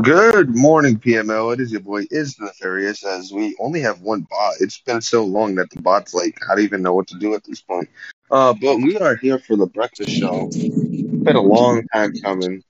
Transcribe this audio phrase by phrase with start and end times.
[0.00, 1.52] Good morning, PML.
[1.52, 3.04] It is your boy Is Nefarious.
[3.04, 6.54] As we only have one bot, it's been so long that the bot's like, I
[6.54, 7.90] don't even know what to do at this point.
[8.30, 10.48] Uh, but we are here for the breakfast show.
[10.52, 12.62] It's been a long time coming.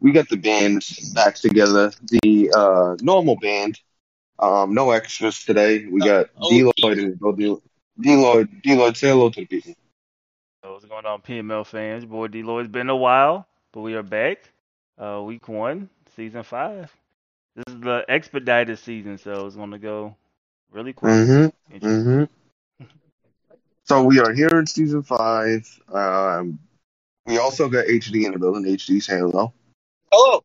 [0.00, 1.92] We got the band back together,
[2.22, 3.78] the uh, normal band.
[4.42, 5.86] Um, no extras today.
[5.86, 7.62] We got Oh, Deloitte and go Deloitte.
[8.00, 9.74] Deloitte, say hello to the people.
[10.62, 12.04] What's going on, PML fans?
[12.04, 12.64] Boy D Lloyd.
[12.66, 14.38] It's been a while, but we are back.
[14.98, 16.92] Uh, week one, season five.
[17.54, 20.16] This is the expedited season, so it's gonna go
[20.72, 21.12] really quick.
[21.12, 21.76] Mm-hmm.
[21.76, 22.84] Mm-hmm.
[23.84, 25.68] So we are here in season five.
[25.92, 26.60] Um,
[27.26, 28.64] we also got HD in the building.
[28.64, 29.52] HD, say hello.
[30.10, 30.44] Hello.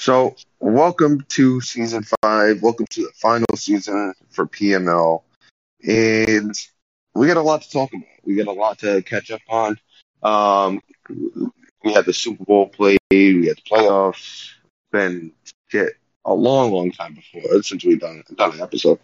[0.00, 2.62] So, welcome to season five.
[2.62, 5.22] Welcome to the final season for PML.
[5.82, 6.54] And
[7.16, 8.06] we got a lot to talk about.
[8.22, 9.76] We got a lot to catch up on.
[10.22, 10.80] Um,
[11.82, 14.50] we had the Super Bowl played, we had the playoffs.
[14.92, 15.32] Been
[15.66, 19.00] shit a long, long time before since we've done done an episode.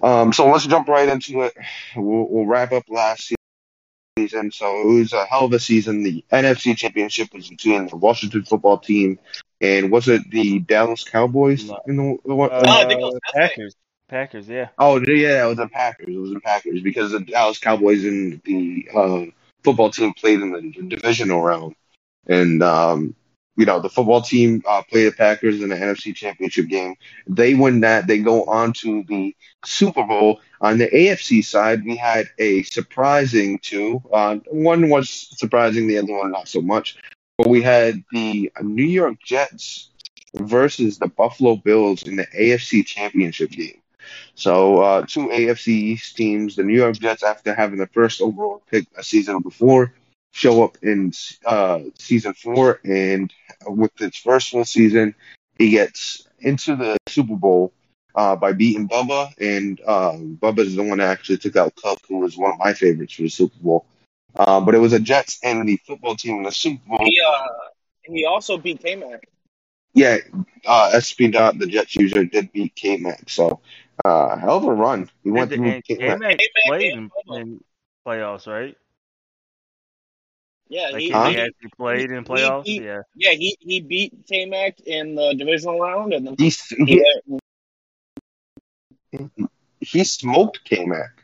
[0.00, 1.54] Um, so let's jump right into it.
[1.96, 3.34] We'll, we'll wrap up last
[4.28, 4.50] season.
[4.52, 6.02] So it was a hell of a season.
[6.02, 9.18] The NFC Championship was between the Washington Football Team
[9.60, 11.68] and was it the Dallas Cowboys?
[11.68, 11.80] No.
[11.86, 13.48] In the, the, one- Uh, Oh, I think it was Packers.
[13.54, 13.76] Packers.
[14.08, 14.68] Packers, yeah.
[14.78, 16.08] Oh yeah, it was the Packers.
[16.14, 19.24] It was the Packers because the Dallas Cowboys and the uh,
[19.64, 21.74] football team played in the divisional round,
[22.26, 23.14] and um,
[23.56, 26.96] you know the football team uh, played the Packers in the NFC Championship game.
[27.26, 28.06] They win that.
[28.06, 30.40] They go on to the Super Bowl.
[30.60, 34.02] On the AFC side, we had a surprising two.
[34.12, 36.96] Uh, one was surprising, the other one not so much.
[37.38, 39.90] But we had the New York Jets
[40.34, 43.80] versus the Buffalo Bills in the AFC Championship game.
[44.34, 48.62] So uh, two AFC East teams, the New York Jets, after having the first overall
[48.70, 49.94] pick a season before,
[50.34, 51.12] show up in
[51.46, 53.32] uh, season four, and
[53.66, 55.14] with its first full season,
[55.58, 57.72] he gets into the Super Bowl
[58.16, 62.00] uh, by beating Bubba, and um, Bubba is the one that actually took out Cook,
[62.08, 63.86] who was one of my favorites for the Super Bowl.
[64.34, 66.98] Uh, but it was a Jets and the football team in the Super Bowl.
[67.04, 67.46] He uh
[68.02, 69.28] he also beat K Mac.
[69.94, 70.18] Yeah,
[70.66, 73.30] uh, SP Dot, the Jets user, did beat K Mac.
[73.30, 73.60] So,
[74.04, 75.08] uh, hell of a run.
[75.22, 76.18] He went And, through and K-Mac.
[76.18, 77.64] K-Mac K-Mac played in, in
[78.04, 78.76] playoffs, right?
[80.68, 81.28] Yeah, Like he, Huh?
[81.28, 82.64] he he actually played in he- playoffs.
[82.64, 83.02] he- yeah.
[83.14, 87.04] yeah he he beat K Mac in the divisional round, and then He, he he,
[87.30, 87.42] went-
[89.80, 91.22] he smoked K Mac.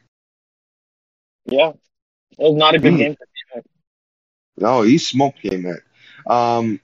[1.46, 2.98] yeah, it was not a good Hmm.
[2.98, 3.64] game for K Mac.
[4.58, 5.80] No, he smoked K Mac.
[6.26, 6.80] Um,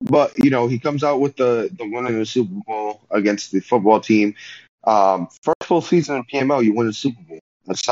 [0.00, 3.52] but you know, he comes out with the the win in the Super Bowl against
[3.52, 4.34] the football team.
[4.84, 7.38] Um, first full season in PML, you win the Super Bowl.
[7.66, 7.82] That's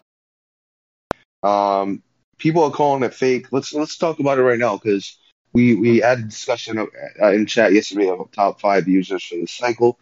[1.42, 2.02] um,
[2.38, 3.49] people are calling it fake.
[3.53, 5.19] Let's let's talk about it right now because
[5.53, 6.88] we we had a discussion of,
[7.21, 9.99] uh, in chat yesterday about top five users for the cycle.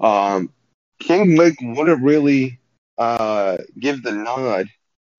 [0.00, 0.52] Um,
[0.98, 2.60] King Mick wouldn't really
[2.98, 4.68] uh give the nod.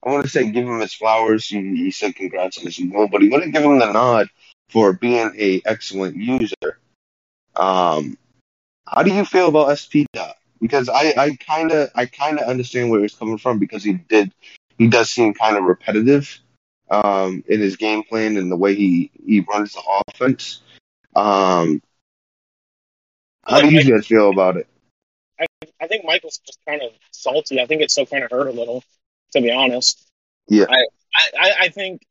[0.03, 1.45] I want to say give him his flowers.
[1.47, 4.29] He, he said congrats on his goal, but he wouldn't give him the nod
[4.69, 6.79] for being a excellent user.
[7.55, 8.17] Um,
[8.87, 10.37] how do you feel about SP Dot?
[10.59, 13.93] Because I I kind of I kind of understand where he's coming from because he
[13.93, 14.31] did
[14.77, 16.39] he does seem kind of repetitive
[16.91, 20.61] um, in his game plan and the way he he runs the offense.
[21.15, 21.81] Um,
[23.43, 24.67] how do you guys feel about it?
[25.39, 25.45] I,
[25.81, 27.59] I think Michael's just kind of salty.
[27.59, 28.83] I think it still kind of hurt a little,
[29.33, 30.05] to be honest.
[30.47, 30.65] Yeah.
[30.69, 30.85] I,
[31.15, 32.01] I, I- think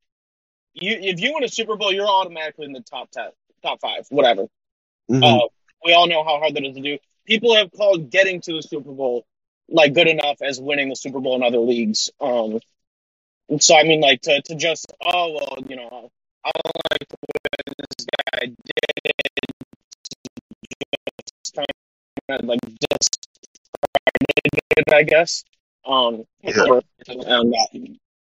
[0.75, 3.31] you if you win a Super Bowl, you're automatically in the top ten,
[3.63, 4.47] top five, whatever.
[5.11, 5.23] Mhm.
[5.23, 5.49] Uh,
[5.85, 6.99] we all know how hard that is to do.
[7.27, 9.25] People have called getting to the Super Bowl
[9.69, 12.11] like good enough as winning the Super Bowl in other leagues.
[12.21, 12.61] Um,
[13.51, 16.11] and so I mean, like to to just oh well, you know,
[16.45, 18.57] I don't like the way this guy did
[19.05, 19.13] it.
[21.45, 21.67] Just kind
[22.31, 22.61] of like
[24.21, 25.45] discredited, I guess.
[25.85, 26.81] Um, Yeah.
[27.09, 27.59] and, uh,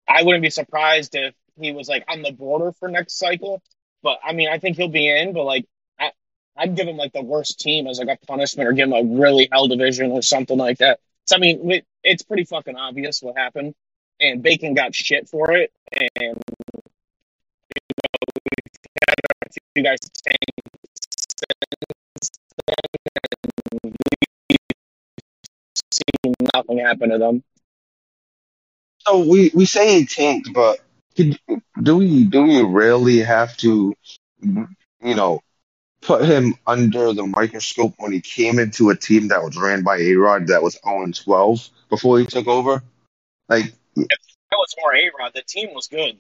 [0.08, 3.62] I wouldn't be surprised if he was like on the border for next cycle.
[4.04, 5.34] But I mean, I think he'll be in.
[5.34, 5.66] But like,
[6.00, 6.12] I,
[6.56, 9.04] I'd give him like the worst team as like a punishment, or give him a
[9.20, 11.00] really hell division or something like that.
[11.26, 13.76] So I mean, it, it's pretty fucking obvious what happened,
[14.20, 18.74] and Bacon got shit for it, and you know, we've
[19.08, 19.16] had
[19.46, 20.38] a few guys and
[24.50, 24.58] we've
[25.92, 27.44] seen nothing happen to them.
[29.00, 30.80] So we, we say tanked, but
[31.16, 33.94] do we do we really have to,
[34.42, 34.68] you
[35.02, 35.42] know,
[36.02, 39.98] put him under the microscope when he came into a team that was ran by
[39.98, 42.84] A Rod that was 0 12 before he took over.
[43.50, 43.74] Like,
[44.06, 45.32] That was more A Rod.
[45.34, 46.18] The team was good.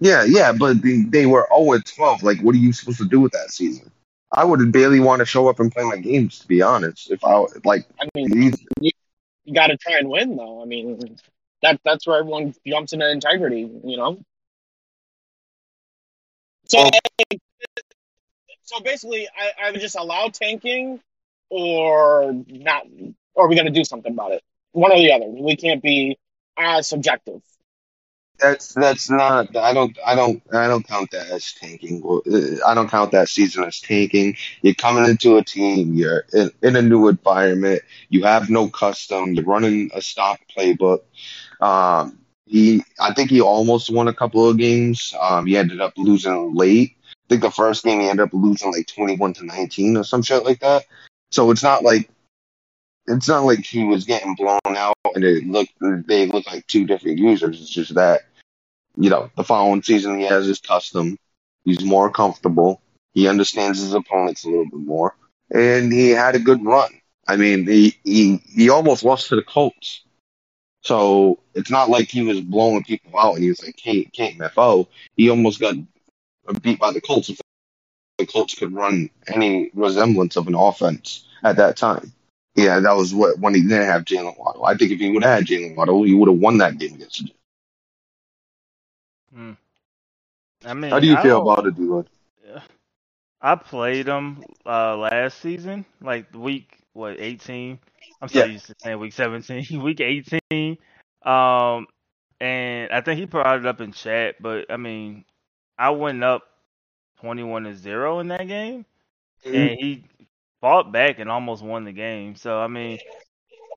[0.00, 2.22] yeah, yeah, but they, they were 0 12.
[2.22, 3.90] Like, what are you supposed to do with that season?
[4.32, 7.10] I would barely want to show up and play my games, to be honest.
[7.10, 10.60] If I like, I mean, these- you got to try and win, though.
[10.60, 11.16] I mean,
[11.62, 14.20] that that's where everyone jumps into integrity, you know.
[16.68, 16.90] So, Well-
[18.62, 21.00] so basically, I, I would just allow tanking,
[21.48, 22.82] or not,
[23.34, 24.42] or we going to do something about it.
[24.72, 25.24] One or the other.
[25.26, 26.18] We can't be
[26.58, 27.40] as subjective.
[28.38, 29.56] that's that's not.
[29.56, 29.96] I don't.
[30.04, 30.42] I don't.
[30.52, 32.02] I don't count that as tanking.
[32.04, 34.36] Uh, I don't count that season as tanking.
[34.62, 35.94] You're coming into a team.
[35.94, 37.82] You're in, in a new environment.
[38.08, 39.34] You have no custom.
[39.34, 41.00] You're running a stock playbook.
[41.60, 42.84] Um, he.
[43.00, 45.14] I think he almost won a couple of games.
[45.20, 46.96] Um, he ended up losing late.
[47.04, 50.22] I think the first game he ended up losing like 21 to 19 or some
[50.22, 50.84] shit like that.
[51.30, 52.08] So it's not like
[53.06, 55.72] it's not like he was getting blown out and it looked
[56.06, 57.60] they look like two different users.
[57.60, 58.22] It's just that
[58.96, 61.18] you know the following season he has his custom.
[61.64, 62.80] He's more comfortable.
[63.14, 65.16] He understands his opponents a little bit more,
[65.52, 66.90] and he had a good run.
[67.26, 70.02] I mean, he he he almost lost to the Colts.
[70.82, 74.38] So it's not like he was blowing people out and he was like, "Can't can't
[74.38, 74.86] MFO."
[75.16, 75.74] He almost got
[76.62, 77.30] beat by the Colts.
[78.18, 82.12] The Colts could run any resemblance of an offense at that time.
[82.58, 84.66] Yeah, that was what when he didn't have Jalen Waddle.
[84.66, 86.94] I think if he would have had Jalen Waddle, he would have won that game
[86.94, 87.38] against the Jets.
[89.32, 89.52] Hmm.
[90.64, 92.08] I mean, How do you I feel about it, D-Lloyd?
[93.40, 97.78] I played them uh, last season, like week what eighteen.
[98.20, 98.44] I'm so Yeah.
[98.44, 100.78] used to saying week seventeen, week eighteen.
[101.22, 101.86] Um,
[102.40, 105.24] and I think he brought it up in chat, but I mean,
[105.78, 106.44] I went up
[107.20, 108.86] twenty one to zero in that game,
[109.52, 110.04] and he
[110.60, 112.36] fought back and almost won the game.
[112.36, 113.00] So I mean,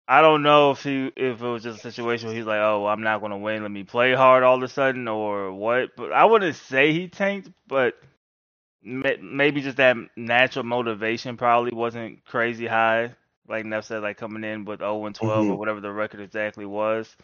[0.07, 2.87] I don't know if he if it was just a situation where he's like, oh,
[2.87, 5.95] I'm not going to win, let me play hard all of a sudden, or what.
[5.97, 7.95] But I wouldn't say he tanked, but
[8.83, 13.13] maybe just that natural motivation probably wasn't crazy high.
[13.47, 15.57] Like Neff said, like coming in with 0 and 12 or Mhm.
[15.57, 17.15] whatever the record exactly was.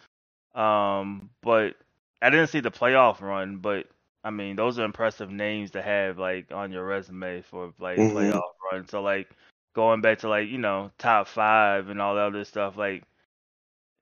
[0.55, 1.75] Um, but
[2.21, 3.87] I didn't see the playoff run, but
[4.23, 8.11] I mean, those are impressive names to have like on your resume for like Mhm.
[8.11, 8.87] playoff run.
[8.87, 9.29] So like
[9.77, 13.03] going back to like you know top five and all that other stuff, like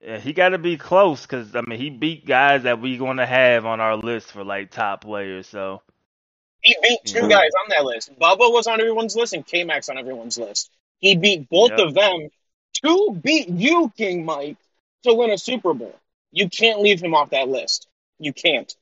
[0.00, 3.18] yeah, he got to be close because I mean he beat guys that we going
[3.18, 5.46] to have on our list for like top players.
[5.46, 5.82] So
[6.62, 7.28] He beat two Yeah.
[7.28, 8.10] guys on that list.
[8.18, 10.70] Bubba was on everyone's list, and K Max on everyone's list.
[10.98, 11.78] He beat both Yep.
[11.78, 12.28] of them
[12.84, 14.56] to beat you, King Mike,
[15.04, 15.94] to win a Super Bowl.
[16.32, 17.86] You can't leave him off that list.
[18.18, 18.74] You can't.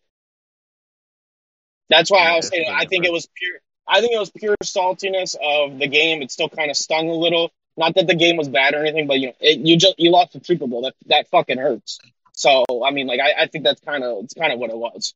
[1.91, 3.61] That's why I was saying I think it was pure.
[3.87, 6.23] I think it was pure saltiness of the game.
[6.23, 7.53] It still kind of stung a little.
[7.77, 10.11] Not that the game was bad or anything, but you know, it, you just you
[10.11, 10.83] lost the Super Bowl.
[10.83, 11.99] That that fucking hurts.
[12.33, 14.77] So I mean, like I, I think that's kind of it's kind of what it
[14.77, 15.15] was.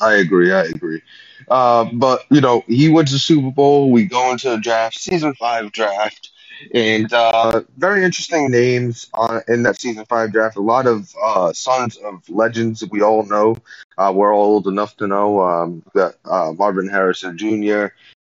[0.00, 0.52] I agree.
[0.52, 1.02] I agree.
[1.48, 3.90] Uh, but you know, he wins the Super Bowl.
[3.90, 6.30] We go into the draft, season five draft,
[6.74, 10.56] and uh, very interesting names uh, in that season five draft.
[10.56, 13.56] A lot of uh, sons of legends that we all know.
[13.96, 15.40] Uh, we're all old enough to know.
[15.40, 17.88] Um, got uh, Marvin Harrison Jr.,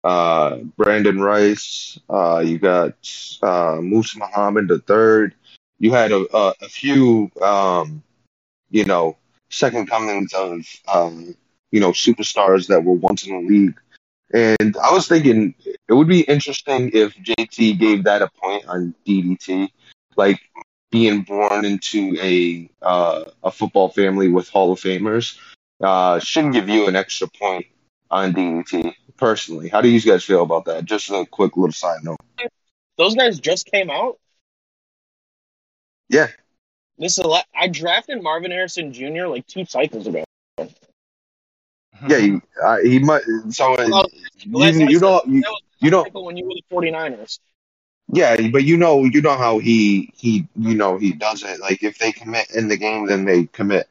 [0.04, 2.00] uh, Brenden Rice.
[2.48, 2.94] You got
[3.42, 5.36] uh, Moose Muhammad the third.
[5.80, 8.04] You had a, a, a few, um,
[8.70, 9.18] you know,
[9.50, 11.36] second comings of um,
[11.72, 13.80] you know, superstars that were once in the league.
[14.34, 18.94] And I was thinking it would be interesting if JT gave that a point on
[19.08, 19.70] DDT,
[20.16, 20.40] like
[20.92, 25.38] being born into a uh, a football family with Hall of Famers.
[25.82, 27.66] Uh, should give you an extra point
[28.12, 29.70] on DDT personally.
[29.70, 30.86] How do you guys feel about that?
[30.86, 32.18] Just a quick little side note.
[32.98, 34.20] Those guys just came out.
[36.10, 36.28] Yeah.
[36.98, 37.46] This is a lot.
[37.56, 39.28] I drafted Marvin Harrison Jr.
[39.28, 40.26] like two cycles ago.
[42.08, 43.24] Yeah, he, uh, he might.
[43.50, 44.04] So uh,
[44.48, 45.44] Well, you, you know, you,
[45.80, 47.40] you know, when you were the 49ers.
[48.12, 51.60] Yeah, but you know, you know how he he you know he does it.
[51.60, 53.88] Like if they commit in the game, then they commit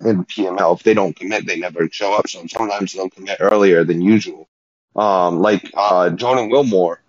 [0.00, 0.76] in PML.
[0.76, 2.28] If they don't commit, they never show up.
[2.28, 4.48] So sometimes they'll commit earlier than usual.
[4.96, 7.02] Um, like uh, Jordan Wilmore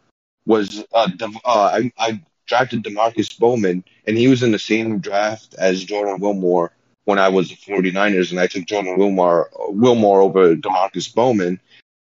[0.46, 5.56] was uh, uh I, I drafted Demarcus Bowman, and he was in the same draft
[5.58, 6.74] as Jordan Wilmore
[7.12, 11.60] when I was the 49ers, and I took Jordan Wilmore Wilmore over Demarcus Bowman,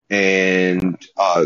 [0.09, 1.45] and uh,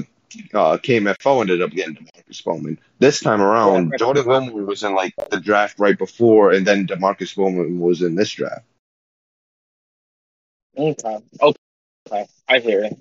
[0.56, 2.80] uh, KMFO ended up getting Demarcus Bowman.
[2.98, 3.98] This time around, Yeah.
[3.98, 8.16] Jordan Wilmore was in like the draft right before, and then Demarcus Bowman was in
[8.16, 8.66] this draft.
[10.76, 11.20] Okay.
[11.40, 12.26] Okay.
[12.50, 12.98] I hear it.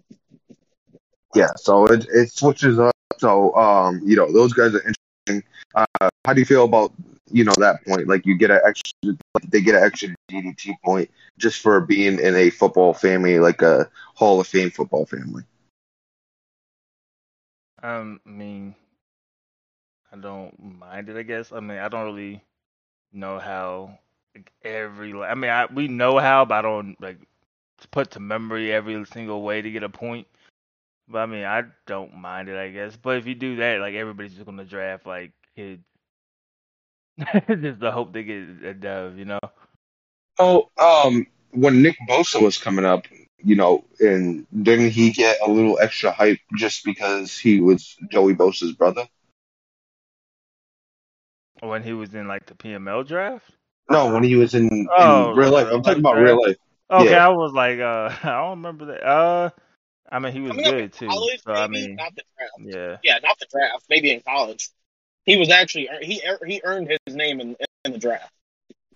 [1.35, 2.95] Yeah, so it it switches up.
[3.17, 5.49] So um, you know, those guys are interesting.
[5.75, 6.93] Uh, how do you feel about
[7.33, 8.09] you know that point?
[8.09, 8.93] Like you get an extra,
[9.35, 13.63] like they get an extra DDT point just for being in a football family, like
[13.63, 15.43] a Hall of Fame football family.
[17.83, 18.75] I mean,
[20.13, 21.17] I don't mind it.
[21.17, 21.53] I guess.
[21.53, 22.43] I mean, I don't really
[23.13, 23.99] know how
[24.35, 25.13] like, every.
[25.15, 27.19] I mean, I we know how, but I don't like
[27.91, 30.27] put to memory every single way to get a point.
[31.09, 32.57] But I mean, I don't mind it.
[32.57, 32.97] I guess.
[32.97, 35.83] But if you do that, like everybody's just gonna draft like kids,
[37.49, 39.19] just the hope they get a dove.
[39.19, 39.41] You know.
[40.39, 43.07] Oh, um, when Nick Bosa was coming up,
[43.39, 48.35] you know, and didn't he get a little extra hype just because he was Joey
[48.35, 49.07] Bosa's brother?
[51.61, 53.51] When he was in like the PML draft.
[53.91, 55.69] No, when he was in, in Oh, real life.
[55.71, 56.57] I'm talking about real life.
[56.91, 57.27] Okay, Yeah.
[57.27, 59.05] I was like, uh, I don't remember that.
[59.07, 59.51] Uh,
[60.11, 61.07] I mean, he was Coming up in good too.
[61.09, 62.53] college, So I maybe mean, not the draft.
[62.59, 62.97] yeah.
[63.03, 63.85] Yeah, not the draft.
[63.89, 64.69] Maybe in college,
[65.27, 68.31] he was actually he he earned his name in in the draft.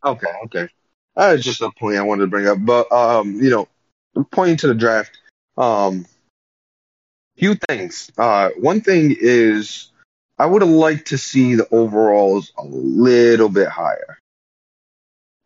[0.04, 0.68] Okay, okay.
[1.14, 2.59] That's just a point I wanted to bring up.
[2.61, 3.68] But um, you know,
[4.30, 5.18] pointing to the draft,
[5.56, 6.06] um,
[7.37, 8.11] few things.
[8.18, 9.90] Uh, one thing is
[10.38, 14.18] I would have liked to see the overalls a little bit higher.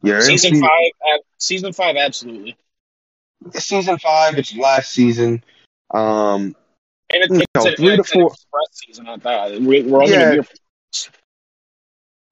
[0.03, 2.57] Yeah, Season five, season five, absolutely.
[3.53, 4.39] season five.
[4.39, 5.45] It's last season.
[5.93, 6.57] Um,
[7.13, 8.35] And it's, You know, a, three to it's an four-
[8.73, 9.61] season that.
[9.61, 10.31] We, we're only Yeah.
[10.31, 10.47] a year.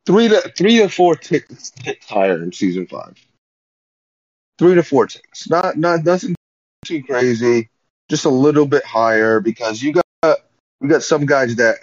[0.06, 3.14] Three to three to four ticks, ticks higher in season five.
[4.58, 6.34] Three to four ticks, not not nothing
[6.84, 7.68] too crazy,
[8.08, 10.38] just a little bit higher because you got
[10.80, 11.76] you got some guys that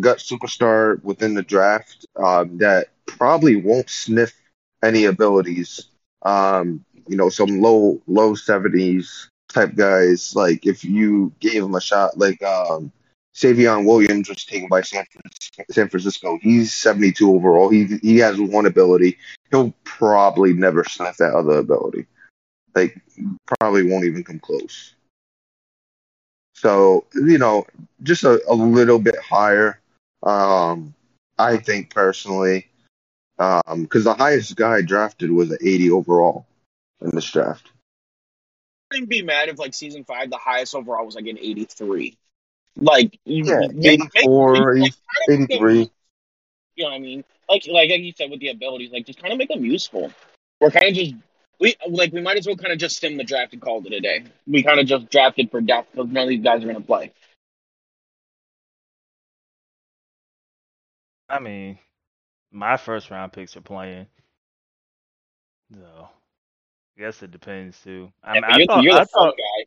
[0.00, 4.34] got superstar within the draft um, that probably won't sniff
[4.82, 5.88] any abilities.
[6.22, 10.34] Um, you know, some low low seventies type guys.
[10.34, 12.92] Like if you gave them a shot, like um,
[13.36, 15.04] Savion Williams was taken by San,
[15.70, 16.38] San Francisco.
[16.40, 17.68] He's 72 overall.
[17.68, 19.18] He he has one ability.
[19.50, 22.06] He'll probably never sniff that other ability.
[22.74, 22.98] Like
[23.46, 24.94] probably won't even come close.
[26.54, 27.66] So you know,
[28.02, 29.80] just a, a little bit higher.
[30.22, 30.94] Um,
[31.38, 32.68] I think personally,
[33.36, 36.46] because the highest guy drafted was an 80 overall
[37.02, 37.70] in this draft.
[38.90, 41.64] I wouldn't be mad if like season five, the highest overall was like an eighty
[41.64, 42.16] three.
[42.76, 44.92] Like you- Yeah, you- make- make- 84, like,
[45.28, 45.90] make 83.
[46.76, 47.24] You know what I mean?
[47.48, 50.12] Like like like you said with the abilities, like just kind of make them useful.
[50.60, 51.14] We're kind of just
[51.58, 53.92] we like we might as well kind of just stem the draft and call it
[53.92, 54.24] a day.
[54.46, 56.86] We kind of just drafted for depth because none of these guys are going to
[56.86, 57.12] play.
[61.28, 61.78] I mean,
[62.52, 64.06] my first round picks are playing.
[65.74, 66.08] So,
[66.96, 68.12] I guess it depends too.
[68.22, 69.64] I Yeah, mean, but I you're, thought, you're I the fun thought, guy.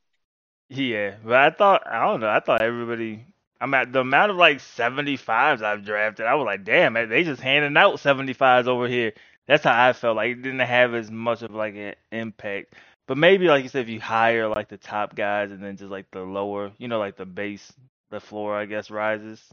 [0.69, 3.25] Yeah, but I thought, I don't know, I thought everybody.
[3.61, 6.27] I'm at the amount of like 75s I've drafted.
[6.27, 9.13] I was like, damn, they just handing out 75s over here.
[9.47, 10.17] That's how I felt.
[10.17, 12.75] Like it didn't have as much of like an impact.
[13.07, 15.91] But maybe like you said, if you hire like the top guys and then just
[15.91, 17.71] like the lower, you know, like the base,
[18.11, 19.43] the floor, I guess rises.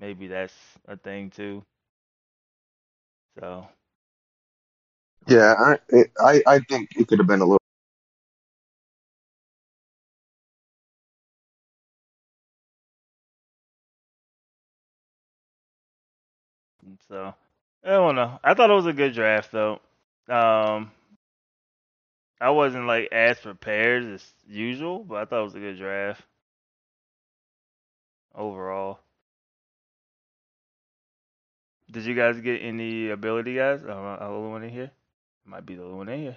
[0.00, 0.54] Maybe that's
[0.88, 1.64] a thing too.
[3.40, 3.68] So
[5.28, 5.78] Yeah, I
[6.20, 7.57] I I think it could have been a little.
[17.08, 17.34] So
[17.84, 18.38] I don't know.
[18.44, 19.80] I thought it was a good draft though.
[20.28, 20.90] Um,
[22.40, 26.22] I wasn't like as prepared as usual, but I thought it was a good draft
[28.34, 29.00] overall.
[31.90, 33.80] Did you guys get any ability guys?
[33.86, 34.90] Oh, I'm the only one in here.
[35.46, 36.36] Might be the only one in here.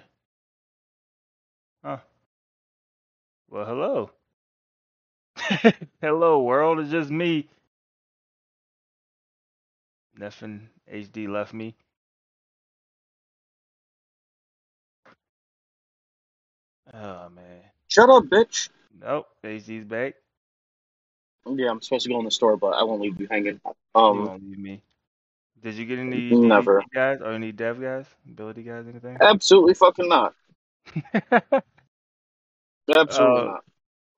[1.84, 1.98] Huh.
[3.50, 4.10] Well, hello.
[6.00, 6.80] hello, world.
[6.80, 7.48] It's just me.
[10.16, 11.74] Nothing HD left me.
[16.92, 17.62] Oh man.
[17.88, 18.68] Shut up, bitch.
[19.00, 19.26] Nope.
[19.44, 20.14] HD's back.
[21.46, 23.60] Yeah, I'm supposed to go in the store, but I won't leave you hanging.
[23.64, 24.82] you Um, won't leave me.
[25.62, 26.82] Did you get any Never.
[26.94, 29.20] Guys or any dev guys, ability guys, anything?
[29.20, 30.34] absolutely fucking not.
[32.94, 33.64] Absolutely Uh, not.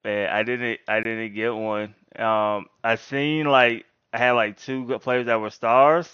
[0.04, 0.80] Man, I didn't.
[0.88, 1.94] I didn't get one.
[2.16, 3.84] Um, I seen like
[4.14, 6.10] I had like two good players that were stars,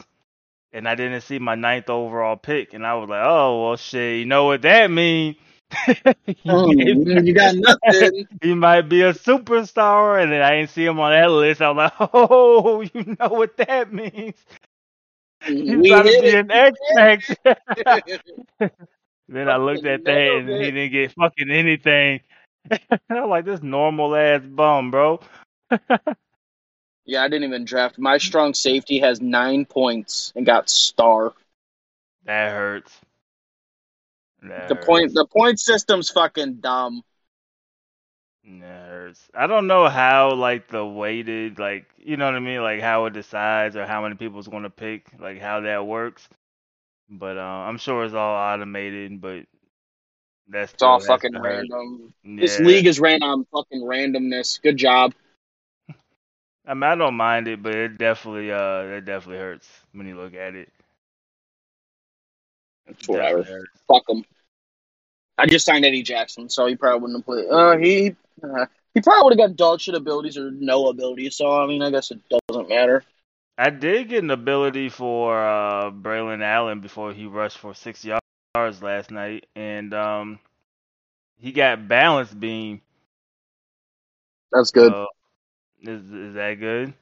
[0.72, 4.20] and I didn't see my ninth overall pick, and I was like, oh well, shit.
[4.20, 5.36] You know what that means?
[6.46, 8.26] Mm, you got nothing.
[8.42, 11.62] he might be a superstar, and then I didn't see him on that list.
[11.62, 14.34] I was like, oh, you know what that means?
[15.44, 17.36] He's We about to be an X Factor.
[19.28, 22.20] Then I looked at that and he didn't get fucking anything.
[23.10, 25.20] I'm like this normal ass bum, bro.
[27.10, 27.98] Yeah, I didn't even draft.
[27.98, 31.34] My strong safety has nine points and got star.
[32.24, 33.00] that hurts.
[34.42, 34.76] That The hurts.
[34.76, 37.02] point the point system's fucking dumb.
[38.44, 39.28] That hurts.
[39.34, 43.04] I don't know how like the weighted like you know what I mean like how
[43.06, 46.28] it decides or how many people's going to pick like how that works.
[47.10, 49.20] But uh, I'm sure it's all automated.
[49.20, 49.46] But
[50.48, 51.68] that's It's all fucking hurt.
[51.70, 52.14] random.
[52.24, 52.40] Yeah.
[52.40, 54.60] This league is ran on fucking randomness.
[54.60, 55.14] Good job.
[56.70, 60.16] I mean, I don't mind it, but it definitely uh it definitely hurts when you
[60.16, 60.68] look at it.
[62.86, 63.38] It's whatever.
[63.38, 63.80] Definitely hurts.
[63.88, 64.24] Fuck him.
[65.36, 67.48] I just signed Eddie Jackson, so he probably wouldn't have played.
[67.50, 71.34] Uh, he uh, he probably would have got dog shit abilities or no abilities.
[71.34, 73.02] So I mean, I guess it doesn't matter.
[73.58, 78.80] I did get an ability for uh Braelon Allen before he rushed for six yards
[78.80, 80.38] last night, and um
[81.36, 82.80] he got balance beam.
[84.52, 84.92] That's good.
[84.92, 85.08] So,
[85.82, 86.94] is is that good?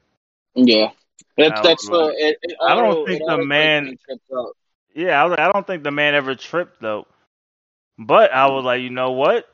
[0.55, 0.91] yeah,
[1.37, 2.13] that's that's the.
[2.17, 4.51] It, it I don't auto- think the man- makes me tripped up.
[4.95, 7.05] Yeah, I, I don't think the man ever tripped though.
[7.97, 9.47] But I was like, you know what?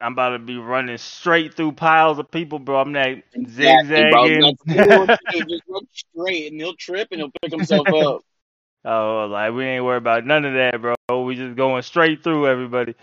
[0.00, 2.80] I'm about to be running straight through piles of people, bro.
[2.80, 4.56] I'm not Exactly, zigzagging.
[4.84, 5.06] Cool.
[5.32, 8.22] Just run straight, and he'll trip, and he'll pick himself up.
[8.84, 11.24] oh, like we ain't worried about none of that, bro.
[11.24, 12.94] We just going straight through everybody.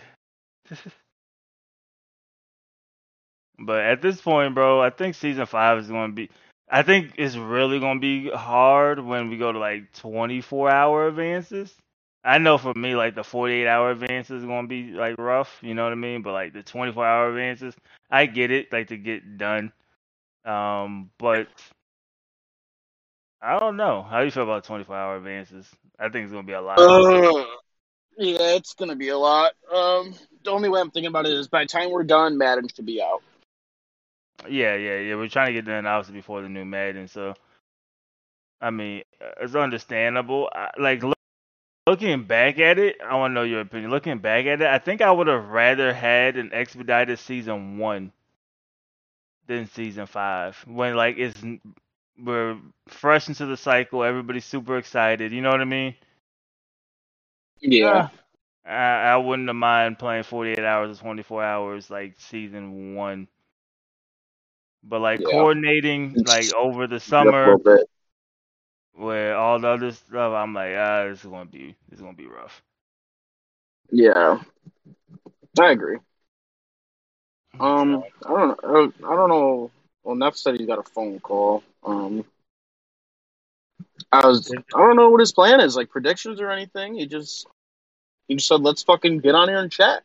[3.58, 6.30] but at this point, bro, I think season five is going to be.
[6.68, 11.06] I think it's really going to be hard when we go to like 24 hour
[11.06, 11.72] advances.
[12.24, 15.58] I know for me, like the 48 hour advances is going to be like rough,
[15.62, 16.22] you know what I mean?
[16.22, 17.74] But like the 24 hour advances,
[18.10, 19.72] I get it, like to get done.
[20.44, 21.46] Um, but
[23.40, 24.02] I don't know.
[24.02, 25.68] How do you feel about 24 hour advances?
[26.00, 26.78] I think it's going to be a lot.
[26.80, 27.44] Uh,
[28.18, 29.52] yeah, it's gonna be a lot.
[29.72, 32.68] Um, the only way I'm thinking about it is by the time we're done, Madden
[32.68, 33.22] should be out.
[34.48, 35.14] Yeah, yeah, yeah.
[35.16, 37.34] We're trying to get done obviously before the new Madden, so
[38.60, 40.48] I mean, uh, it's understandable.
[40.52, 41.18] I, like look,
[41.86, 43.90] looking back at it, I want to know your opinion.
[43.90, 48.12] Looking back at it, I think I would have rather had an expedited season one
[49.46, 50.56] than season five.
[50.66, 51.42] When like it's
[52.18, 52.56] we're
[52.88, 55.32] fresh into the cycle, everybody's super excited.
[55.32, 55.94] You know what I mean?
[57.60, 58.04] Yeah,
[58.66, 63.28] Uh, I, I wouldn't have mind playing 48 hours or 24 hours like season one.
[64.86, 65.24] But like Yeah.
[65.24, 67.60] coordinating like over the summer
[68.94, 72.16] where all the other stuff, I'm like, ah, this is gonna be this is gonna
[72.16, 72.62] be rough.
[73.90, 74.38] yeah,
[75.58, 75.98] I agree.
[77.60, 79.70] Um, I don't, I don't, I don't know.
[80.04, 81.62] Well, Neff said he's got a phone call.
[81.84, 82.24] Um,
[84.12, 86.94] I was, I don't know what his plan is, like predictions or anything.
[86.94, 87.46] He just,
[88.28, 90.02] he just said, let's fucking get on here and chat.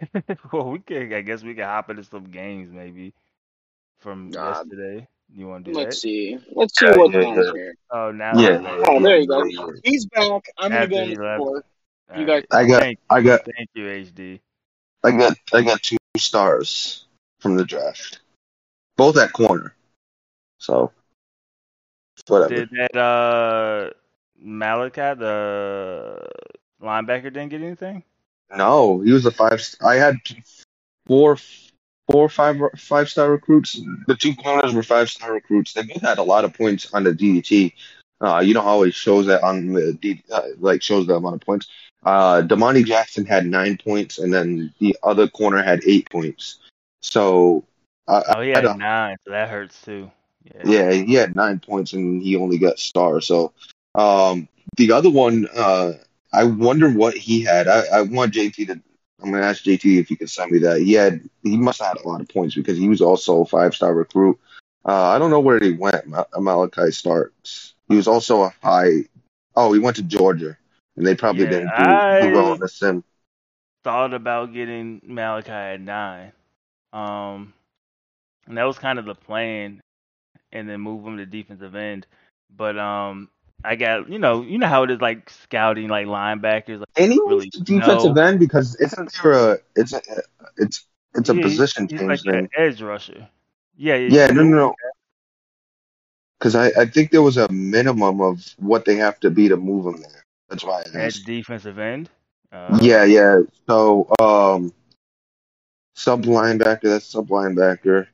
[0.52, 1.12] well, we can.
[1.12, 3.14] I guess we can hop into some games maybe
[4.02, 4.48] from Nah.
[4.48, 5.06] yesterday.
[5.34, 6.00] You want to do Let's that?
[6.00, 7.52] see, let's see Yeah, what's yeah, on yeah.
[7.54, 7.74] here.
[7.90, 8.38] Oh, now.
[8.38, 8.84] Yeah.
[8.86, 9.42] Oh, there you go.
[9.82, 10.22] He's back.
[10.58, 11.64] I'm gonna go After on he the floor.
[12.14, 14.40] You All guys- I got, Thank, I got, thank you, HD.
[15.04, 17.06] I got, I got two stars
[17.40, 18.20] from the draft,
[18.96, 19.74] both at corner.
[20.58, 20.92] So,
[22.26, 22.54] whatever.
[22.54, 23.90] Did that uh
[24.44, 26.28] Malaki, the
[26.82, 28.04] linebacker, didn't get anything?
[28.54, 29.62] No, he was a five.
[29.80, 30.16] I had
[31.06, 31.38] four,
[32.10, 33.80] four, five, five star recruits.
[34.06, 35.72] The two corners were five star recruits.
[35.72, 37.72] They both had a lot of points on the DDT.
[38.20, 41.36] Uh, you know how it shows that on the D, uh, like shows the amount
[41.36, 41.66] of points.
[42.04, 46.58] Uh, Damani Jackson had nine points, and then the other corner had eight points.
[47.00, 47.64] So,
[48.08, 50.10] uh, Oh, he had nine, so that hurts too.
[50.44, 50.62] Yeah.
[50.64, 53.20] yeah, he had nine points and he only got star.
[53.20, 53.52] So
[53.94, 55.92] um, the other one, uh,
[56.32, 57.68] I wonder what he had.
[57.68, 58.80] I, I want JT to.
[59.22, 60.80] I'm gonna ask JT if he can send me that.
[60.80, 61.20] He had.
[61.42, 63.94] He must have had a lot of points because he was also a five star
[63.94, 64.38] recruit.
[64.84, 66.06] Uh, I don't know where he went.
[66.06, 67.74] Ma- Malaki Starks.
[67.88, 69.04] He was also a high.
[69.54, 70.56] Oh, he went to Georgia,
[70.96, 73.04] and they probably Yeah, didn't do, I- do well in the sim.
[73.84, 76.32] Thought about getting Malaki at nine.
[76.92, 77.52] Um,
[78.46, 79.80] and that was kind of the plan,
[80.52, 82.06] and then move him to defensive end.
[82.56, 83.28] But um,
[83.64, 86.80] I got you know you know how it is like scouting like linebackers.
[86.80, 89.58] Like, And he Really, defensive end because isn't there a?
[89.76, 90.00] It's a.
[90.56, 93.28] It's it's a Yeah, position he's change like edge rusher.
[93.76, 94.74] Yeah, Yeah, no, no, no.
[96.38, 99.56] Because I, I think there was a minimum of what they have to be to
[99.56, 100.24] move him there.
[100.48, 101.24] That's why asked.
[101.24, 102.10] defensive end.
[102.52, 103.40] Uh, Yeah, yeah.
[103.68, 104.72] So, um,
[105.94, 108.06] sub linebacker, that's sub linebacker.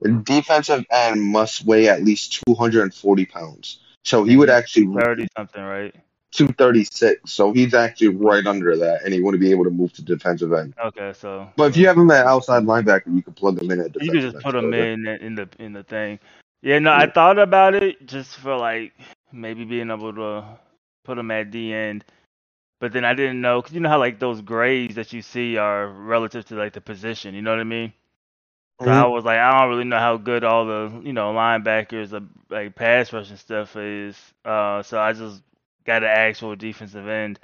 [0.00, 3.80] The defensive end must weigh at least 240 pounds.
[4.06, 5.92] So he would actually, thirty something, right?
[6.30, 10.02] 236, so he's actually right under that, and he wouldn't be able to move to
[10.02, 10.74] defensive end.
[10.84, 13.80] Okay, so But if you have him at outside linebacker, you can plug him in
[13.80, 16.20] at you defensive could just put him in uh, in the in the thing.
[16.62, 18.92] Yeah, no, I thought about it just for like
[19.32, 20.44] maybe being able to
[21.04, 22.04] put him at the end,
[22.80, 25.56] but then I didn't know because you know how like those grades that you see
[25.56, 27.34] are relative to like the position.
[27.34, 27.92] You know what I mean?
[28.82, 29.06] So I Mhm.
[29.06, 32.74] was like, I don't really know how good all the you know linebackers, uh, like
[32.74, 34.16] pass rush and stuff is.
[34.44, 35.42] Uh, so I just
[35.84, 37.38] got an actual defensive end.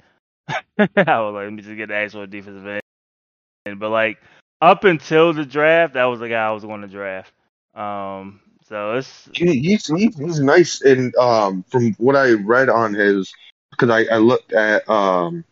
[0.77, 0.85] I
[1.19, 3.79] was like, let me just get the actual defensive end.
[3.79, 4.19] But like
[4.61, 7.33] up until the draft, that was the guy I was going to draft.
[7.75, 13.33] Um, so it's He, he's, he's nice, and um, from what I read on his,
[13.71, 15.43] because I, I looked at um,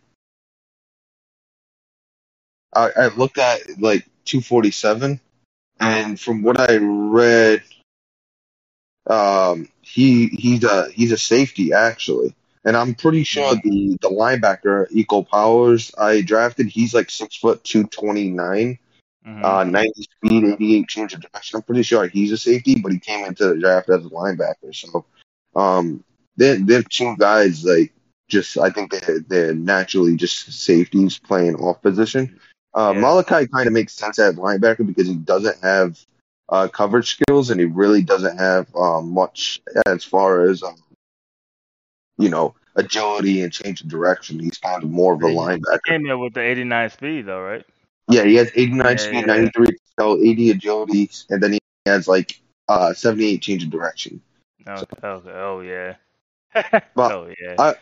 [2.74, 5.20] I, I looked at like 247,
[5.82, 7.64] and from what I read,
[9.08, 14.88] um, he he's a he's a safety actually, and I'm pretty sure the the linebacker
[14.92, 18.80] Eco Powers I drafted, he's like six foot two twenty nine.
[19.28, 19.44] mhm.
[19.44, 21.58] Uh, 90 speed, 88 change of direction.
[21.58, 24.74] I'm pretty sure he's a safety, but he came into the draft as a linebacker.
[24.74, 25.06] So,
[25.56, 26.04] um,
[26.38, 27.94] they're, they're two guys like
[28.30, 32.40] just I think they're they're naturally just safeties playing off position.
[32.74, 33.02] Uh, Yeah.
[33.02, 36.00] Malaki kind of makes sense at linebacker because he doesn't have
[36.50, 40.76] uh, coverage skills and he really doesn't have um, much as far as um,
[42.18, 44.40] you know agility and change of direction.
[44.40, 45.82] He's kind of more of a He- linebacker.
[45.86, 47.66] Came in with the 89 speed though, right?
[48.08, 49.26] Yeah, he has 89 Yeah, speed, yeah.
[49.26, 54.22] 93 excel, 80 agility, and then he has like uh 78 change of direction.
[54.68, 54.86] Okay.
[55.04, 55.32] okay.
[55.32, 55.96] Oh yeah.
[56.96, 57.56] But oh yeah.
[57.58, 57.76] I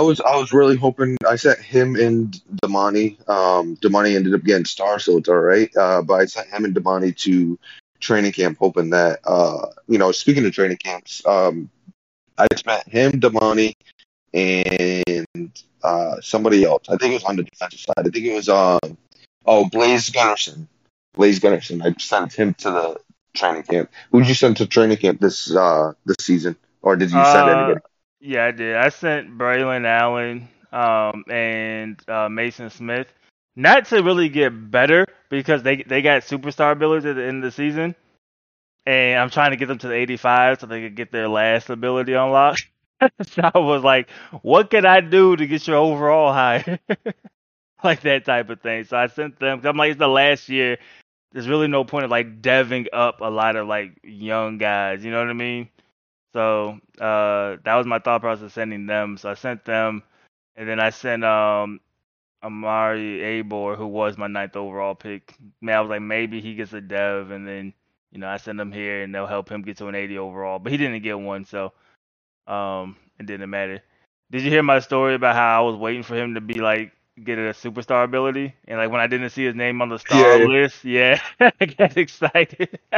[0.00, 3.18] was I was really hoping I sent him and Damani.
[3.28, 5.70] Um, Damani ended up getting star, so it's all right.
[5.76, 7.58] Uh, but I sent him and Damani to
[8.00, 11.68] training camp, hoping that uh, you know, speaking of training camps, um,
[12.38, 13.74] I met him, Damani,
[14.34, 15.52] and
[15.82, 16.84] uh somebody else.
[16.88, 18.06] I think it was on the defensive side.
[18.06, 18.96] I think it was um,
[19.46, 20.66] oh Blaze Gunnerson.
[21.14, 21.84] Blaze Gunnerson.
[21.84, 23.00] I sent him to the
[23.34, 23.90] training camp.
[24.10, 27.52] Who'd you send to training camp this uh this season, or did you send Uh,
[27.52, 27.80] anybody?
[28.22, 28.76] Yeah, I did.
[28.76, 33.08] I sent Braelon Allen um, and uh, Mason Smith,
[33.56, 37.42] not to really get better because they they got superstar abilities at the end of
[37.44, 37.96] the season,
[38.86, 41.70] and I'm trying to get them to the 85 so they could get their last
[41.70, 42.66] ability unlocked.
[43.22, 44.10] so I was like,
[44.42, 46.80] what can I do to get your overall high?
[47.84, 48.84] like that type of thing.
[48.84, 49.62] So I sent them.
[49.64, 50.78] I'm like, it's the last year.
[51.32, 55.04] There's really no point of like deving up a lot of like young guys.
[55.04, 55.68] You know what I mean?
[56.34, 59.16] So uh, that was my thought process sending them.
[59.18, 60.02] So I sent them,
[60.56, 61.80] and then I sent um
[62.42, 65.34] Amari Abor, who was my ninth overall pick.
[65.60, 67.74] Man, I was like maybe he gets a dev, and then
[68.12, 70.58] you know I send him here, and they'll help him get to an 80 overall.
[70.60, 71.72] But he didn't get one, so
[72.46, 73.82] um it didn't matter.
[74.30, 76.92] Did you hear my story about how I was waiting for him to be like
[77.24, 80.38] get a superstar ability, and like when I didn't see his name on the star
[80.38, 82.78] Yeah, list, yeah, I got excited.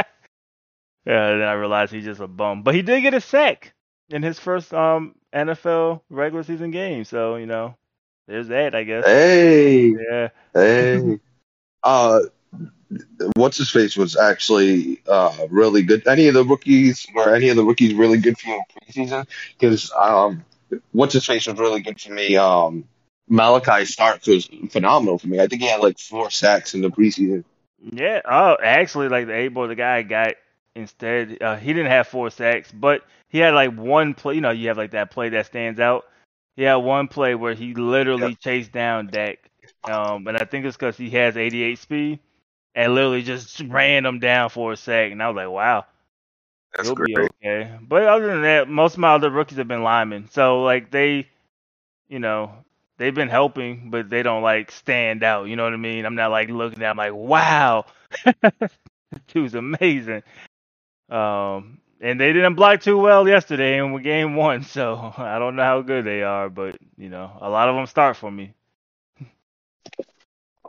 [1.05, 2.63] Yeah, then I realized he's just a bum.
[2.63, 3.73] But he did get a sack
[4.09, 7.03] in his first um NFL regular season game.
[7.05, 7.75] So, you know,
[8.27, 9.05] there's that, I guess.
[9.05, 10.29] Hey, Yeah.
[10.53, 11.19] hey.
[11.83, 12.21] Uh,
[13.35, 16.07] what's his face was actually uh really good.
[16.07, 19.27] Any of the rookies or any of the rookies really good for you in preseason?
[19.57, 20.43] Because um,
[20.91, 22.35] what's his face was really good for me.
[22.37, 22.85] Um,
[23.29, 25.39] Malaki Starks was phenomenal for me.
[25.39, 27.43] I think he had like four sacks in the preseason.
[27.91, 28.21] Yeah.
[28.25, 30.35] Oh, actually, like the A boy, the guy got
[30.75, 34.35] instead, uh, he didn't have four sacks, but he had like one play.
[34.35, 36.05] You know, you have like that play that stands out.
[36.55, 39.39] He had one play where he literally chased down Dak.
[39.83, 42.19] Um, and I think it's because he has 88 speed
[42.75, 45.11] and literally just ran him down for a sack.
[45.11, 45.85] And I was like, wow.
[46.75, 47.15] That's He'll great.
[47.15, 47.71] be okay.
[47.81, 50.29] But other than that, most of my other rookies have been linemen.
[50.31, 51.27] So like they,
[52.09, 52.51] you know,
[52.97, 55.47] they've been helping, but they don't like stand out.
[55.47, 56.05] You know what I mean?
[56.05, 56.89] I'm not like looking at.
[56.91, 57.85] I'm like, wow,
[59.27, 60.23] dude's amazing.
[61.09, 64.63] Um, and they didn't block too well yesterday in game one.
[64.63, 67.85] So I don't know how good they are, but you know, a lot of them
[67.87, 68.53] start for me.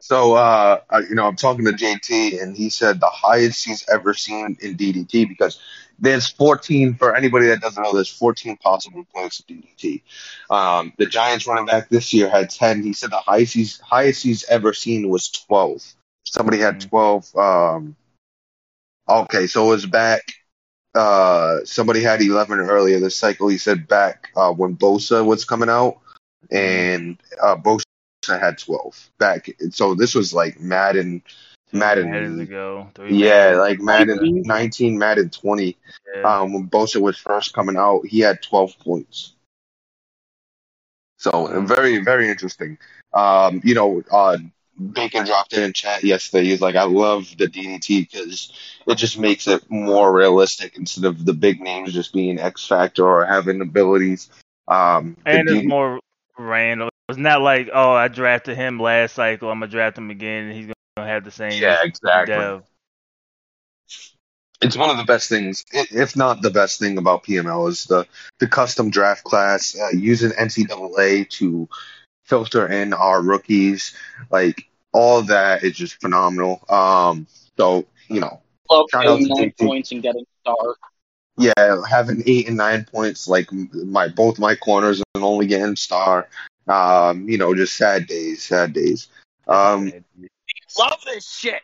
[0.00, 3.88] So, uh, I- you know, I'm talking to JT, and he said the highest he's
[3.88, 5.58] ever seen in DDT because
[5.98, 7.92] there's 14 for anybody that doesn't know.
[7.94, 10.02] There's 14 possible points of DDT.
[10.50, 12.82] Um, the Giants running back this year had 10.
[12.82, 15.82] He said the highest he's highest he's ever seen was 12.
[16.24, 16.88] Somebody had Mhm.
[16.90, 17.36] 12.
[17.36, 17.96] Um,
[19.08, 20.22] okay, so it was back.
[20.94, 23.48] Uh, somebody had 11 earlier this cycle.
[23.48, 25.98] He said back uh, when Bosa was coming out,
[26.50, 27.84] and uh, Bosa
[28.28, 29.50] had 12 back.
[29.70, 31.22] So this was like Madden,
[31.72, 32.10] Madden.
[32.10, 32.88] Matters ago.
[33.08, 33.58] Yeah, Matters.
[33.58, 35.76] like Madden 19, Madden 20.
[36.16, 36.22] Yeah.
[36.22, 39.34] Um, when Bosa was first coming out, he had 12 points.
[41.18, 42.78] So very, very interesting.
[43.12, 44.38] Um, you know, uh,
[44.78, 46.44] Bacon dropped it in chat yesterday.
[46.44, 48.52] He's like, I love the DDT because
[48.86, 53.06] it just makes it more realistic instead of the big names just being X Factor
[53.06, 54.28] or having abilities.
[54.68, 56.00] Um, And it's D- more
[56.38, 56.88] random.
[57.08, 59.48] It's not like, oh, I drafted him last cycle.
[59.50, 62.34] I'm gonna draft him again, and he's gonna have the same yeah, exactly.
[62.34, 62.62] dev.
[64.62, 68.06] It's one of the best things, if not the best thing about PML, is the
[68.40, 71.68] the custom draft class uh, using NCAA to
[72.26, 73.96] filter in our rookies.
[74.30, 76.64] Like all that is just phenomenal.
[76.68, 79.66] Um, so you know, Love Shout out to nine JT.
[79.66, 80.78] points and getting dark.
[81.38, 86.28] yeah, having eight and nine points, like my both my corners and only getting star.
[86.68, 89.08] Um, you know, just sad days, sad days.
[89.46, 89.92] Um,
[90.78, 91.62] Love this shit.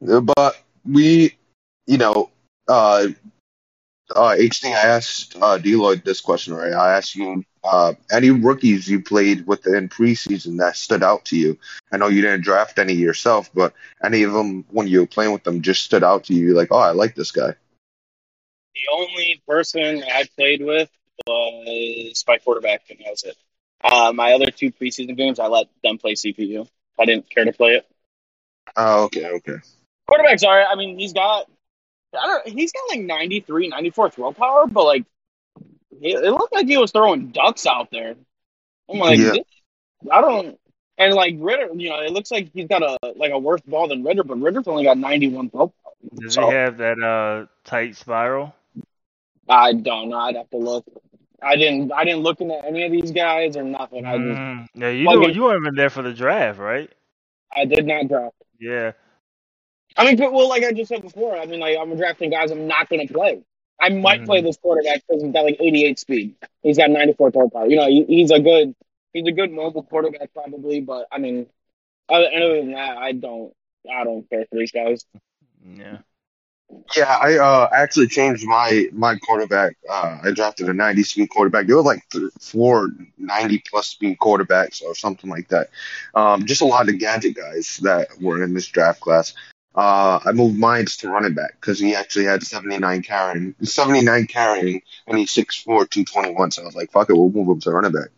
[0.00, 1.34] but we,
[1.86, 2.30] you know,
[2.68, 3.06] uh,
[4.14, 6.72] uh, HD, I asked uh, Deloitte this question, right?
[6.74, 11.36] I asked you, uh, any rookies you played with in preseason that stood out to
[11.36, 11.58] you?
[11.92, 15.32] I know you didn't draft any yourself, but any of them when you were playing
[15.32, 16.54] with them just stood out to you?
[16.54, 17.54] Like, oh, I like this guy.
[18.74, 20.90] The only person I played with
[21.26, 23.36] was my quarterback, and that was it.
[23.82, 26.68] Uh, my other two preseason games, I let them play CPU.
[26.98, 27.86] I didn't care to play it.
[28.76, 29.56] Oh, okay, okay.
[30.06, 30.66] Quarterback's all right.
[30.70, 31.50] I mean, he's got,
[32.18, 35.04] I don't, he's got like 93, 94 throw power, but like,
[36.00, 38.14] it, it looked like he was throwing ducks out there.
[38.90, 39.32] I'm like, Yeah.
[39.32, 40.58] this- I don't,
[40.98, 43.88] and like Ritter, you know, it looks like he's got a like a worse ball
[43.88, 45.72] than Ritter, but Ritter's only got 91 throw.
[46.14, 48.54] Does So- he have that uh tight spiral?
[49.48, 50.18] I don't know.
[50.18, 50.84] I'd have to look.
[51.42, 51.92] I didn't.
[51.92, 54.04] I didn't look into any of these guys or nothing.
[54.06, 56.90] I just, Mm, yeah, you Like you weren't even there for the draft, right?
[57.54, 58.34] I did not draft.
[58.58, 58.92] Yeah.
[59.96, 62.50] I mean, but, well, like I just said before, I mean, like I'm drafting guys
[62.50, 63.42] I'm not going to play.
[63.80, 64.26] I might Mhm.
[64.26, 66.34] play this quarterback because he's got like 88 speed.
[66.62, 67.66] He's got 94 throw power.
[67.66, 68.74] You know, he, he's a good,
[69.12, 70.80] he's a good mobile quarterback probably.
[70.80, 71.46] But I mean,
[72.08, 73.52] other, other than that, I don't,
[73.90, 75.04] I don't care for these guys.
[75.64, 75.98] Yeah.
[76.96, 79.76] Yeah, I uh actually changed my my quarterback.
[79.88, 81.66] Uh, I drafted a 90 speed quarterback.
[81.66, 85.68] There were like th- four 90 plus speed quarterbacks or something like that.
[86.14, 89.32] Um, just a lot of gadget guys that were in this draft class.
[89.76, 94.80] Uh, I moved mine to running back because he actually had 79 carrying, 79 carrying,
[95.06, 96.50] and he's 6'4", 221.
[96.50, 98.08] So I was like, fuck it, we'll move him to running back.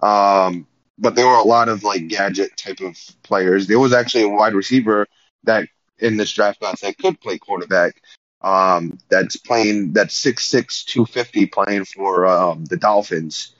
[0.00, 3.66] Um, but there were a lot of like gadget type of players.
[3.66, 5.06] There was actually a wide receiver
[5.44, 8.00] that in this draft class that could play quarterback.
[8.40, 13.54] Um, that's playing that's 6'6", 250 playing for um, the Dolphins.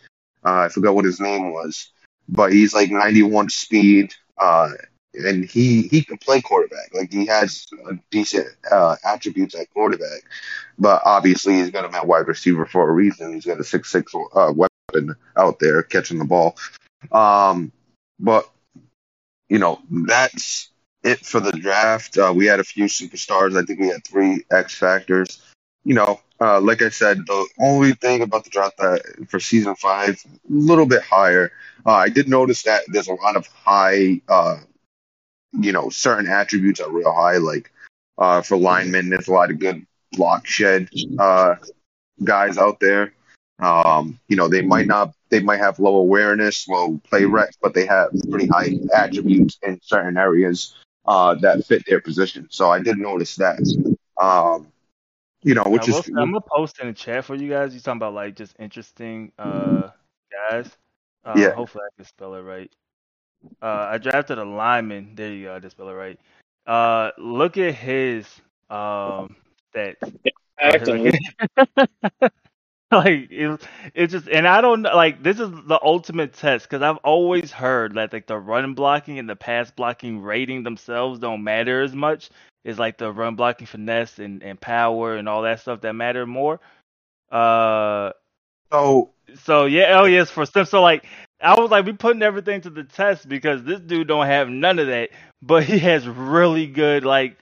[0.45, 1.91] Uh, I forgot what his name was,
[2.29, 4.15] but he's like 91 speed.
[4.37, 4.71] Uh,
[5.19, 6.95] and he he can play quarterback.
[6.95, 7.67] Like he has
[8.11, 10.23] decent uh, attributes at quarterback,
[10.79, 13.35] but obviously he's got him at wide receiver for a reason.
[13.35, 16.57] He's got a six six uh, weapon out there catching the ball.
[17.13, 17.73] Um,
[18.19, 18.49] but
[19.49, 20.71] you know that's
[21.03, 22.19] it for the draft.
[22.19, 23.57] Uh, we had a few superstars.
[23.57, 25.43] I think we had three X factors.
[25.85, 29.75] You know, uh, like I said, the only thing about the draft that for season
[29.75, 31.53] five, a little bit higher.
[31.87, 34.59] Uh, I did notice that there's a lot of high, uh,
[35.53, 37.39] you know, certain attributes are real high.
[37.39, 37.71] Like
[38.19, 41.57] uh, for linemen, there's a lot of good block shed uh,
[42.23, 43.13] guys out there.
[43.61, 47.75] Um, you know, they might not, they might have low awareness, low play reps, but
[47.75, 52.47] they have pretty high attributes in certain areas uh, that fit their position.
[52.51, 53.59] So I did notice that.
[54.21, 54.69] Um,
[55.43, 57.75] you know, which will is I'm gonna post in the chat for you guys.
[57.75, 59.91] You talking about like just interesting uh
[60.51, 60.71] guys.
[61.25, 61.55] Uh, Yeah.
[61.55, 62.71] Hopefully I can spell it right.
[63.63, 65.13] Uh, I drafted a lineman.
[65.15, 65.55] There you go.
[65.57, 66.19] I did spell it right.
[66.67, 68.27] Uh, look at his
[68.71, 69.37] um
[69.75, 70.15] stats.
[70.61, 71.13] Acting.
[72.91, 73.61] like it,
[73.95, 77.95] it's just and I don't like this is the ultimate test because I've always heard
[77.95, 82.31] that like the run blocking and the pass blocking rating themselves don't matter as much.
[82.65, 86.27] It's like the run blocking finesse and, and power and all that stuff that matter
[86.27, 86.61] more.
[87.31, 88.13] Uh
[88.73, 89.11] so
[89.45, 91.05] so yeah, oh yes, for some so like
[91.41, 94.79] I was like we putting everything to the test because this dude don't have none
[94.79, 97.37] of that, but he has really good like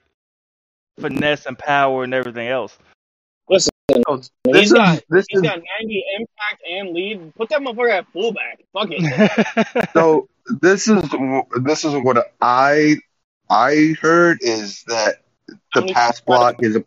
[1.00, 2.76] finesse and power and everything else.
[3.48, 7.34] Listen, so he's is got this he's is got 90 impact and lead.
[7.36, 8.60] Put that motherfucker at fullback.
[8.72, 9.88] Fuck it.
[9.94, 10.28] so
[10.60, 11.02] this is
[11.62, 12.96] this is what I
[13.48, 15.22] I heard is that
[15.74, 16.84] the pass block is a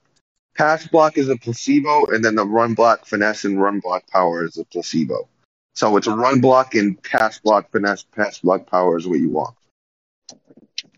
[0.56, 4.46] pass block is a placebo, and then the run block finesse and run block power
[4.46, 5.28] is a placebo.
[5.76, 9.30] So it's a run block and pass block finesse, pass block power is what you
[9.30, 9.56] want.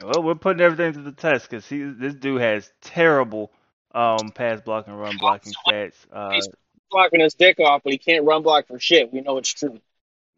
[0.03, 3.51] Well, we're putting everything to the test because this dude has terrible
[3.93, 5.93] um pass blocking, and run blocking stats.
[6.12, 6.47] Uh, He's
[6.89, 9.13] blocking his dick off, but he can't run block for shit.
[9.13, 9.79] We know it's true.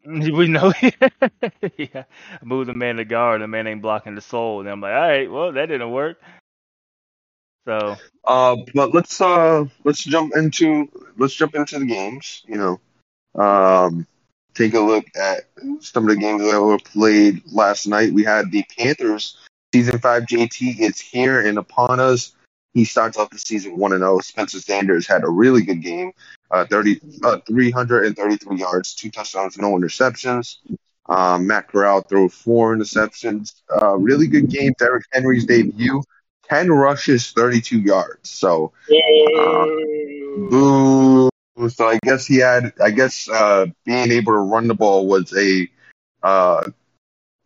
[0.06, 0.70] We know.
[1.78, 2.04] yeah,
[2.42, 3.40] move the man to guard.
[3.40, 4.60] The man ain't blocking the soul.
[4.60, 6.20] And I'm like, all right, well, that didn't work.
[7.66, 12.42] So Uh, but let's uh let's jump into let's jump into the games.
[12.46, 12.56] You
[13.36, 14.06] know, um,
[14.54, 15.48] take a look at
[15.80, 18.12] some of the games that were played last night.
[18.12, 19.36] We had the Panthers
[19.74, 22.32] season five JT is here and upon us.
[22.74, 24.20] He starts off the season one and zero.
[24.20, 26.12] Spencer Sanders had a really good game,
[26.50, 30.58] uh, 30, uh, 333 yards, two touchdowns, no interceptions.
[31.06, 33.62] Um, Matt Corral threw four interceptions.
[33.70, 34.72] Uh, really good game.
[34.78, 36.02] Derrick Henry's debut,
[36.48, 38.30] 10 rushes, 32 yards.
[38.30, 38.72] So,
[39.36, 39.66] uh,
[40.50, 41.30] boo.
[41.68, 45.32] So I guess he had, I guess, uh, being able to run the ball was
[45.36, 45.68] a,
[46.22, 46.64] uh,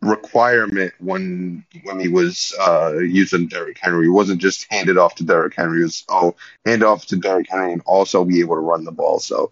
[0.01, 4.07] requirement when when he was uh, using Derrick Henry.
[4.07, 5.81] It wasn't just handed off to Derrick Henry.
[5.81, 8.91] It was oh hand off to Derrick Henry and also be able to run the
[8.91, 9.19] ball.
[9.19, 9.51] So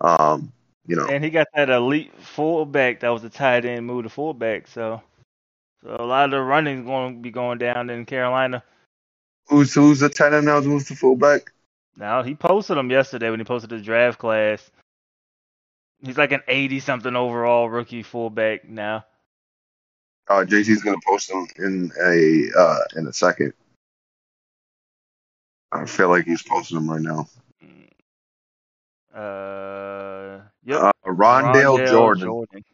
[0.00, 0.52] um,
[0.86, 4.10] you know and he got that elite fullback that was a tight end move to
[4.10, 4.66] fullback.
[4.68, 5.02] So
[5.82, 8.62] so a lot of the running is going to be going down in Carolina.
[9.46, 10.60] who's who's the tight end now?
[10.60, 11.52] Who's the fullback?
[11.96, 14.70] Now he posted them yesterday when he posted his draft class.
[16.02, 19.04] He's like an eighty something overall rookie fullback now.
[20.28, 23.52] Uh, JC's gonna post him in a uh, in a second.
[25.70, 27.28] I feel like he's posting them right now.
[29.14, 30.80] Uh, yep.
[30.80, 32.64] Uh, Rondale, Rondale Jordan,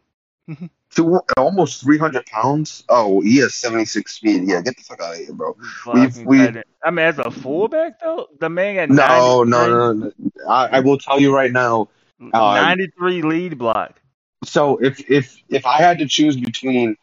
[0.95, 2.83] Two, almost 300 pounds.
[2.89, 4.49] Oh, he has 76 speed.
[4.49, 5.57] Yeah, get the fuck out of here, bro.
[5.85, 6.63] Blocking we-.
[6.83, 10.13] I mean, as a fullback though, the man got No, no, no, no.
[10.49, 11.89] I, I will tell you right now.
[12.21, 14.01] Uh, 93 lead block.
[14.45, 16.97] So if if if I had to choose between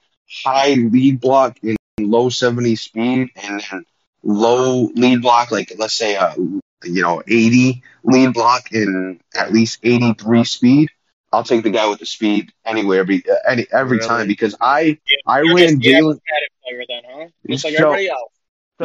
[0.44, 3.86] high lead block and low 70 speed and then
[4.24, 9.80] low lead block, like let's say uh you know 80 lead block and at least
[9.84, 10.90] 83 speed,
[11.38, 14.08] I'll take the guy with the speed anywhere, every uh, any every Really?
[14.10, 14.98] time because I
[15.28, 16.18] I You're ran Jalen.
[16.18, 17.28] athletic player then, huh?
[17.48, 18.32] Just like So- everybody else.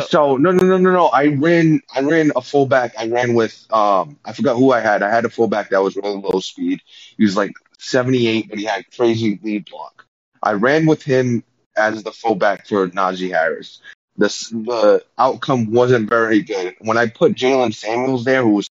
[0.09, 1.07] So no no no no no.
[1.09, 2.95] I ran I ran a fullback.
[2.99, 5.03] I ran with um I forgot who I had.
[5.03, 6.81] I had a fullback that was really low speed.
[7.17, 10.05] He was like 78, but he had crazy lead block.
[10.43, 11.43] I ran with him
[11.77, 13.81] as the fullback for Najee Harris.
[14.19, 16.75] The the outcome wasn't very good.
[16.81, 18.69] When I put Jaylen Samuels there, who was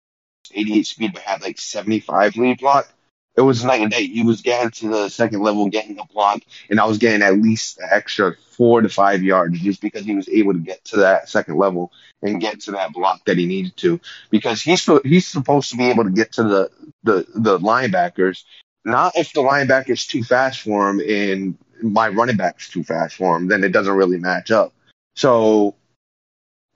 [0.53, 2.89] 88 speed but had like 75 lead block,
[3.37, 4.07] it was night and day.
[4.07, 7.35] He was getting to the second level, getting the block, and I was getting at
[7.35, 10.99] least an extra four to five yards just because he was able to get to
[10.99, 11.93] that second level
[12.23, 14.01] and get to that block that he needed to.
[14.31, 16.71] Because he's he's supposed to be able to get to the
[17.03, 18.45] the the linebackers,
[18.85, 23.37] not if the linebacker's too fast for him and my running back's too fast for
[23.37, 24.73] him, then it doesn't really match up.
[25.17, 25.75] So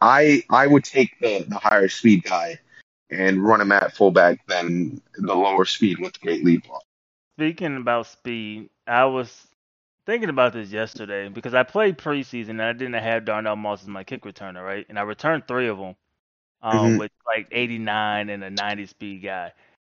[0.01, 2.59] I I would take the, the higher speed guy
[3.11, 6.83] and run him at fullback than the lower speed with great lead block.
[7.37, 9.47] Speaking about speed, I was
[10.07, 13.89] thinking about this yesterday because I played preseason and I didn't have Darnell Moss as
[13.89, 14.87] my kick returner, right?
[14.89, 15.95] And I returned three of them
[16.63, 16.99] um, Mhm.
[16.99, 19.53] with like 89 and a 90 speed guy.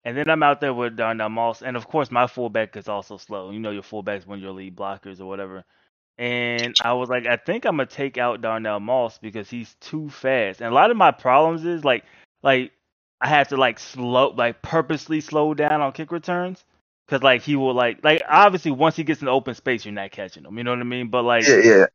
[0.06, 3.18] And then I'm out there with Darnell Moss, and of course my fullback is also
[3.18, 3.52] slow.
[3.52, 5.64] You know your fullbacks when your lead blockers or whatever.
[6.18, 10.10] And I was like, I think I'm gonna take out Darnell Moss because he's too
[10.10, 10.62] fast.
[10.62, 12.04] And a lot of my problems is like,
[12.44, 12.72] like
[13.22, 16.64] I have to like slow, like purposely slow down on kick returns.
[17.08, 20.12] Cause like he will like, like obviously once he gets in open space, you're not
[20.12, 20.58] catching him.
[20.58, 21.10] You know what I mean?
[21.10, 21.86] But like Yeah, yeah.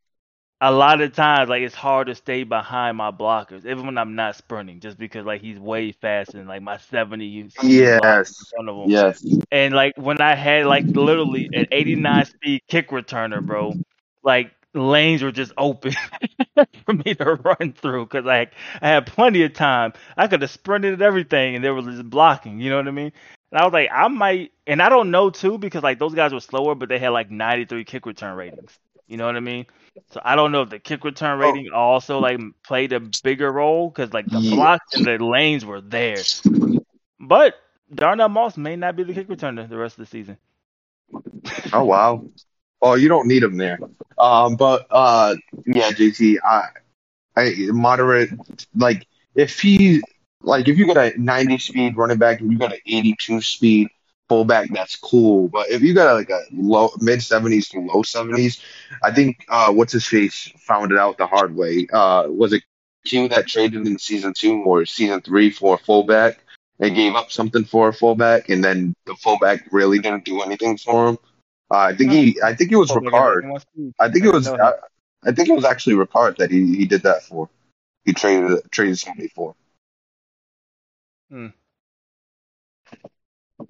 [0.60, 4.14] a lot of times, like it's hard to stay behind my blockers, even when I'm
[4.14, 8.52] not sprinting, just because like he's way faster than like my 70 speed Yes.
[8.58, 8.90] in of him.
[8.90, 9.24] Yes.
[9.50, 13.78] And like when I had like literally an 89 speed kick returner, bro,
[14.22, 15.92] like lanes were just open
[16.86, 19.92] for me to run through because like I had plenty of time.
[20.16, 22.60] I could have sprinted at everything and they were just blocking.
[22.60, 23.12] You know what I mean?
[23.50, 26.32] And I was like, I might, and I don't know too because like those guys
[26.32, 28.78] were slower, but they had like 93 kick return ratings.
[29.06, 29.66] You know what I mean?
[30.10, 31.40] So I don't know if the kick return Oh.
[31.40, 34.40] rating also like played a bigger role because like the Yeah.
[34.40, 36.26] blocks and the lanes were there.
[37.20, 37.54] But
[37.94, 40.38] Darnell Moss may not be the kick returner the rest of the season.
[41.72, 42.24] Oh wow.
[42.80, 43.78] Oh, you don't need him there.
[44.24, 46.68] Um, but uh, yeah, JT, I,
[47.36, 48.30] I moderate.
[48.74, 50.02] Like if he,
[50.40, 53.88] like if you got a 90 speed running back and you got an 82 speed
[54.30, 55.48] fullback, that's cool.
[55.48, 58.62] But if you got like a low mid 70s to low 70s,
[59.02, 61.86] I think uh, what's his face found it out the hard way.
[61.92, 62.62] Uh, was it
[63.04, 66.38] Q that traded in season two or season three for a fullback?
[66.80, 70.76] and gave up something for a fullback, and then the fullback really didn't do anything
[70.76, 71.18] for him.
[71.70, 73.60] Uh, I think he, I think it was Fullback Ricard.
[73.76, 73.94] in.
[73.98, 74.72] I think it was, I,
[75.24, 77.48] I think it was actually Ricard that he, he did that for.
[78.04, 79.54] He traded traded somebody for.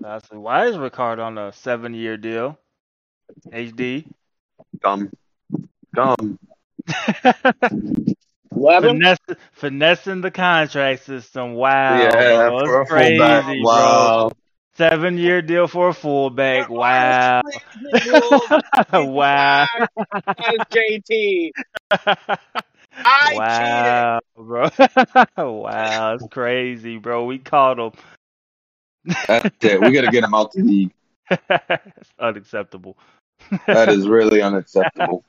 [0.05, 2.59] I said, why is Ricard on a seven year deal?
[3.49, 4.07] HD.
[4.81, 5.11] Gum.
[5.95, 6.39] Gum.
[8.55, 9.19] Finesse,
[9.53, 11.55] finessing the contract system.
[11.55, 11.99] Wow.
[11.99, 12.61] yeah, bro.
[12.65, 13.45] for a fullback.
[13.45, 13.73] crazy, bro.
[13.73, 14.33] Wow.
[14.77, 16.69] Seven year deal for a fullback.
[16.69, 17.43] Wow.
[18.93, 19.67] wow.
[20.27, 21.51] As JT.
[22.97, 24.69] I wow, bro.
[25.37, 27.25] wow, it's crazy, bro.
[27.25, 27.93] We caught him.
[29.29, 29.81] That's it.
[29.81, 30.93] We got to get him out the league.
[31.31, 32.99] it's unacceptable.
[33.69, 35.25] That is really unacceptable.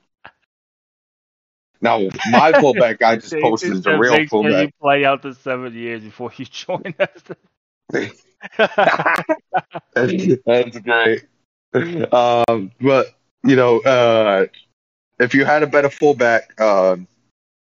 [1.82, 4.68] Now, my fullback I just posted it is a real make sure fullback.
[4.68, 7.10] you play out the seven years before you join us.
[7.92, 8.24] That's
[10.80, 11.26] great.
[12.12, 13.08] Um, but
[13.44, 14.48] you know, uh,
[15.20, 16.98] if you had a better fullback, uh,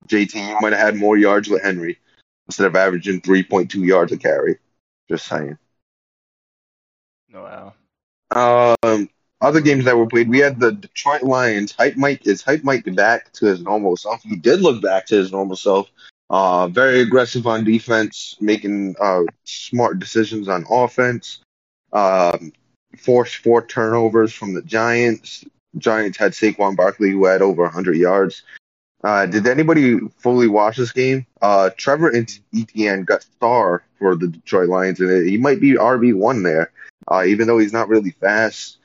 [0.08, 1.98] JT, you might have had more yards with Henry
[2.46, 4.58] instead of averaging three point two yards a carry.
[5.08, 5.58] Just saying.
[7.32, 7.74] wow.
[8.82, 9.08] Um,
[9.40, 11.72] other games that were played, we had the Detroit Lions.
[11.72, 14.22] Hype Mike is Hype Mike back to his normal self.
[14.22, 15.88] He did look back to his normal self.
[16.30, 21.40] Uh, very aggressive on defense, making uh, smart decisions on offense.
[21.92, 22.52] Um,
[22.98, 25.44] forced four turnovers from the Giants.
[25.76, 28.42] Giants had Saquon Barkley, who had over 100 yards.
[29.04, 31.24] Uh, did anybody fully watch this game?
[31.40, 32.12] Uh, Trevor
[32.54, 36.72] Etienne got star for the Detroit Lions, and he might be RB one there.
[37.10, 38.78] Uh, even though he's not really fast,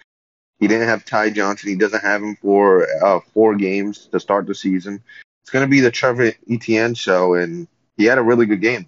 [0.60, 1.70] he didn't have Ty Johnson.
[1.70, 5.04] He doesn't have him for uh, four games to start the season.
[5.44, 7.68] It's going to be the Trevor Etienne show, and
[7.98, 8.88] he had a really good game.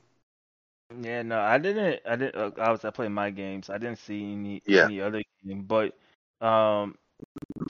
[1.02, 2.02] Yeah, no, I didn't.
[2.08, 2.36] I didn't.
[2.36, 2.86] Uh, I was.
[2.86, 3.70] I played my games.
[3.70, 4.86] I didn't see any Yeah.
[4.86, 5.98] any other game, but
[6.40, 6.96] um,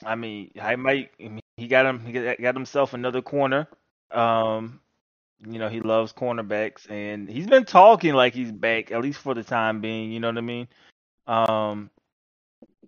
[0.06, 1.12] I mean, I might.
[1.58, 2.06] He got him.
[2.06, 3.68] He got, got himself another corner.
[4.12, 4.82] Um,
[5.46, 9.34] you know, he loves cornerbacks, and he's been talking like he's back at least for
[9.34, 10.12] the time being.
[10.12, 10.68] You know what I mean?
[11.26, 11.90] Um,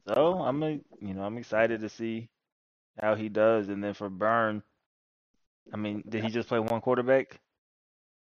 [0.07, 2.29] so I'm a, you know, I'm excited to see
[3.01, 4.61] how he does, and then for Burn,
[5.73, 7.39] I mean, did he just play one quarterback?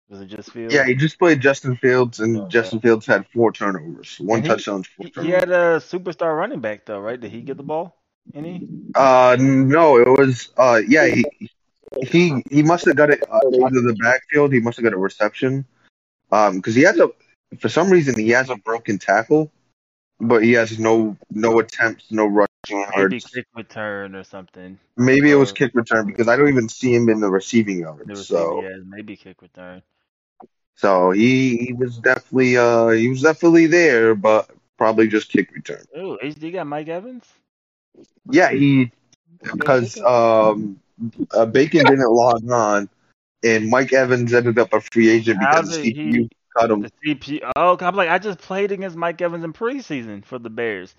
[0.10, 0.74] Was it just Fields?
[0.74, 2.50] Yeah, he just played Justin Fields, and Okay.
[2.50, 6.62] Justin Fields had four turnovers, one he- touchdown, four He, he had a superstar running
[6.62, 7.20] back though, right?
[7.20, 8.02] Did he get the ball?
[8.34, 8.68] Any?
[8.96, 11.26] Uh, no, it was uh, yeah, he
[12.02, 14.54] he he must have got it uh, out of the backfield.
[14.54, 15.66] He must have got a reception,
[16.32, 17.10] um, because he has a
[17.60, 19.52] for some reason he has a broken tackle,
[20.20, 23.16] but he has no no attempts, no rushing yards.
[23.16, 24.80] Maybe kick return or something.
[24.98, 28.16] Maybe it was kick return because I don't even see him in the receiving The
[28.16, 28.28] yards.
[28.28, 29.84] So yeah, maybe kick return.
[30.76, 35.86] so he he was definitely uh he was definitely there, but probably just kick return.
[35.96, 37.42] Oh, HD got Mike Evans.
[38.30, 38.92] Yeah, he
[39.56, 40.80] because um
[41.34, 42.90] uh, Bacon didn't log on,
[43.44, 46.82] and Mike Evans ended up a free agent because he- cut him.
[46.82, 47.52] The CP.
[47.56, 50.96] Oh, I'm like, I just played against Mike Evans in preseason for the Bears.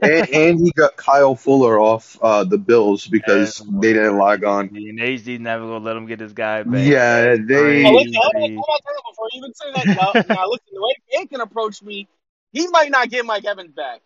[0.00, 3.80] and, and he got Kyle Fuller off uh, the Bills because Yeah.
[3.80, 4.68] they didn't log on.
[4.68, 6.86] And HD never gonna let him get this guy back.
[6.86, 7.84] Yeah, they.
[7.84, 9.86] Oh, listen, hold on, hold on, hold on, before you even say that.
[9.86, 12.08] Now, now, listen, the way Aiken approached me,
[12.52, 14.00] he might not get Mike Evans back.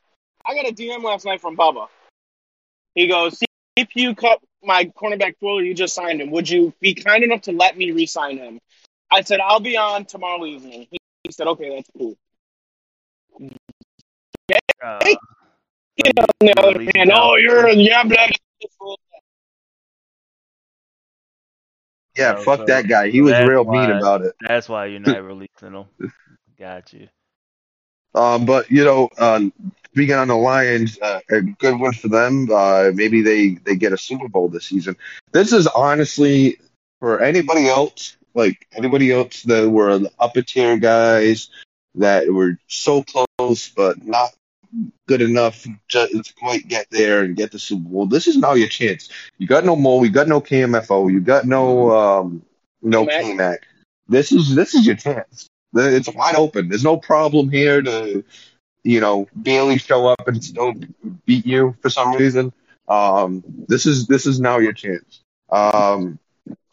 [0.44, 1.86] I got a DM last night from Bubba.
[2.94, 3.38] He goes,
[3.78, 6.30] CPU cut my cornerback Fuller, you just signed him.
[6.32, 8.59] Would you be kind enough to let me re-sign him?
[9.11, 10.86] I said, I'll be on tomorrow evening.
[10.90, 12.16] He, he said, okay, that's cool.
[14.82, 15.18] Uh, Hey, so
[16.04, 17.40] you- On the you other released hand, him oh, out.
[17.40, 18.26] you're, yeah, blah,
[18.80, 18.94] blah,
[22.16, 23.11] yeah, Oh, fuck so- that guy.
[23.11, 24.34] He so was that's real mean about it.
[24.46, 25.84] That's why you're not releasing him.
[26.59, 27.09] Got you.
[28.14, 29.52] Um, but you know, um,
[29.92, 32.48] speaking on the Lions, uh, a good win for them.
[32.50, 34.96] Uh, maybe they they get a Super Bowl this season.
[35.32, 36.59] This is honestly
[37.00, 41.51] for anybody else, like anybody else that were the upper tier guys
[41.97, 44.30] that were so close but not
[45.07, 48.07] good enough just to quite get there and get the Super Bowl.
[48.07, 49.09] This is now your chance.
[49.39, 52.43] You got no Mo, you got no KMFO, you got no um
[52.80, 53.24] no K-Mac.
[53.24, 53.66] K-Mac.
[54.09, 55.49] This is this is your chance.
[55.74, 56.68] It's wide open.
[56.68, 58.24] There's no problem here to,
[58.84, 60.74] you know, barely show up and still
[61.26, 62.53] beat you for some reason.
[62.86, 65.20] Um, this is this is now your chance.
[65.51, 66.18] Um,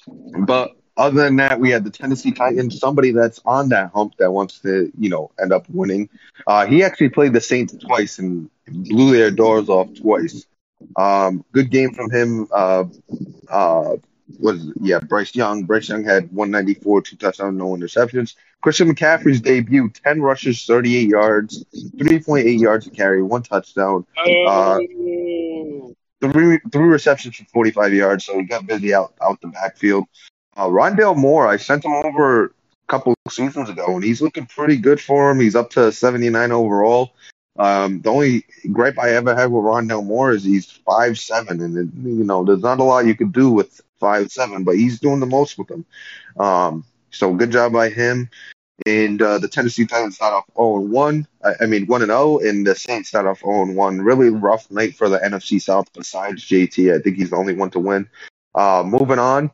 [0.07, 2.79] but other than that, we had the Tennessee Titans.
[2.79, 6.09] Somebody that's on that hump that wants to, you know, end up winning.
[6.47, 10.45] Uh, he actually played the Saints twice and blew their doors off twice.
[10.95, 12.47] Um, good game from him.
[12.51, 12.85] Uh,
[13.49, 13.95] uh,
[14.39, 15.63] was yeah, Bryce Young.
[15.63, 18.35] Bryce Young had 194, two touchdowns, no interceptions.
[18.61, 21.63] Christian McCaffrey's debut, 10 rushes, 38 yards,
[21.97, 24.05] 3.8 yards to carry, one touchdown.
[24.47, 24.79] Uh,
[26.21, 30.05] three three receptions for 45 yards, so he got busy out out the backfield.
[30.55, 32.49] Uh, Rondale Moore, I sent him over a
[32.87, 35.39] couple seasons ago, and he's looking pretty good for him.
[35.39, 37.13] He's up to 79 overall.
[37.57, 41.77] Um, the only gripe I ever had with Rondale Moore is he's five seven, and
[41.77, 44.99] it, you know there's not a lot you could do with five seven, but he's
[44.99, 45.85] doing the most with them.
[46.37, 48.29] Um, so good job by him.
[48.85, 51.27] And uh, the Tennessee Titans start off 0 1.
[51.45, 54.01] I, I mean 1 and 0, and the Saints start off 0 1.
[54.01, 55.87] Really rough night for the NFC South.
[55.93, 58.09] Besides JT, I think he's the only one to win.
[58.53, 59.49] Uh, moving on,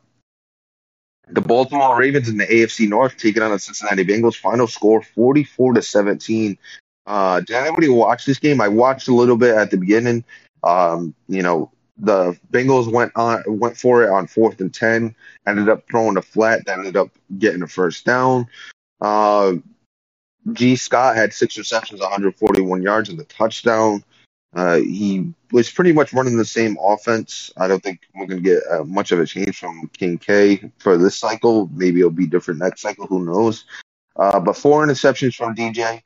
[1.28, 4.36] the Baltimore Ravens in the AFC North taking on the Cincinnati Bengals.
[4.36, 6.58] Final score 44 to 17.
[7.06, 8.60] Uh, did anybody watch this game?
[8.60, 10.24] I watched a little bit at the beginning.
[10.62, 15.14] Um, you know, the Bengals went on went for it on fourth and ten,
[15.46, 18.46] ended up throwing a flat, that ended up getting a first down.
[19.00, 19.54] Uh,
[20.52, 20.76] G.
[20.76, 24.02] Scott had six receptions, 141 yards, and the touchdown.
[24.54, 27.50] Uh, he was pretty much running the same offense.
[27.56, 30.70] I don't think we're going to get uh, much of a change from King K
[30.78, 31.70] for this cycle.
[31.72, 33.06] Maybe it'll be different next cycle.
[33.06, 33.64] Who knows?
[34.14, 36.02] Uh, but four interceptions from DJ.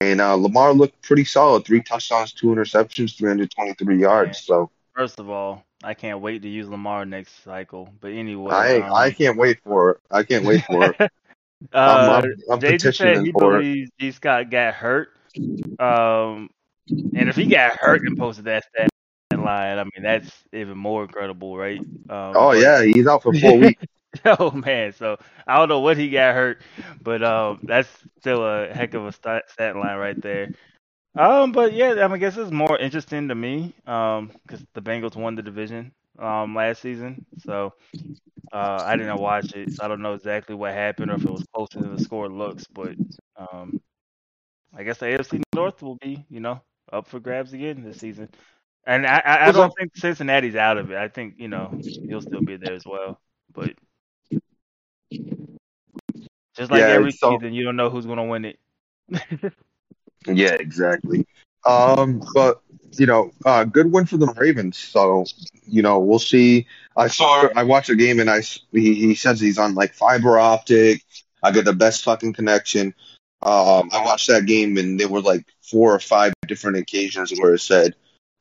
[0.00, 1.64] And uh, Lamar looked pretty solid.
[1.64, 4.38] Three touchdowns, two interceptions, 323 yards.
[4.38, 7.88] So First of all, I can't wait to use Lamar next cycle.
[8.00, 9.98] But anyway, I um, I can't wait for it.
[10.10, 10.96] I can't wait for it.
[11.72, 14.10] uh, I'm, I'm just said he believes G.
[14.10, 15.10] Scott got hurt.
[15.78, 16.50] Um,
[16.90, 18.90] and if he got hurt and posted that stat
[19.32, 21.80] line, I mean that's even more incredible, right?
[21.80, 23.84] Um, Oh yeah, he's out for four weeks.
[24.24, 26.60] oh man, so I don't know what he got hurt,
[27.02, 27.88] but um, that's
[28.20, 30.50] still a heck of a stat, stat line right there.
[31.14, 34.82] Um, but yeah, I, mean, I guess it's more interesting to me, um, because the
[34.82, 37.72] Bengals won the division um last season, so
[38.52, 39.72] uh, I didn't watch it.
[39.72, 42.28] So I don't know exactly what happened or if it was closer than the score
[42.28, 42.94] looks, but
[43.36, 43.80] um,
[44.76, 46.60] I guess the AFC North will be, you know,
[46.92, 48.28] up for grabs again this season.
[48.86, 50.96] And I, I, I don't think Cincinnati's out of it.
[50.96, 51.78] I think, you know,
[52.08, 53.20] he'll still be there as well.
[53.52, 53.74] But
[56.56, 58.58] just like Yeah, every so season, you don't know who's gonna win it.
[60.26, 61.26] yeah, exactly.
[61.64, 62.60] Um, but
[62.98, 64.78] you know, uh, good win for the Ravens.
[64.78, 65.24] So
[65.66, 66.66] you know, we'll see.
[66.96, 68.40] I saw, I watched a game, and I
[68.72, 71.04] he, he says he's on like fiber optic.
[71.42, 72.94] I get the best fucking connection.
[73.40, 77.54] Um, I watched that game, and they were like four or five different occasions where
[77.54, 77.94] it said,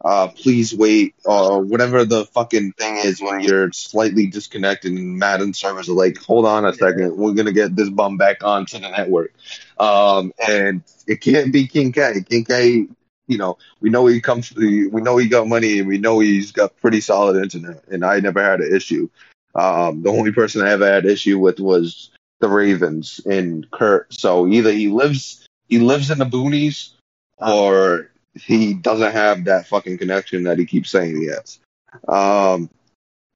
[0.03, 5.53] uh, "Please wait," or whatever the fucking thing is when you're slightly disconnected, and Madden
[5.53, 8.89] servers are like, "Hold on a second, we're gonna get this bum back onto the
[8.89, 9.34] network."
[9.80, 12.21] Um, and it can't be King K.
[12.30, 12.88] King K,
[13.28, 16.51] you know, we know he comes, we know he got money, and we know he's
[16.51, 19.09] got pretty solid internet, and I never had an issue.
[19.53, 24.13] Um, the only person I ever had issue with was the Ravens and Kurt.
[24.13, 26.91] So either he lives, he lives in the boonies,
[27.38, 31.59] or he doesn't have that fucking connection that he keeps saying he has.
[32.07, 32.69] Um,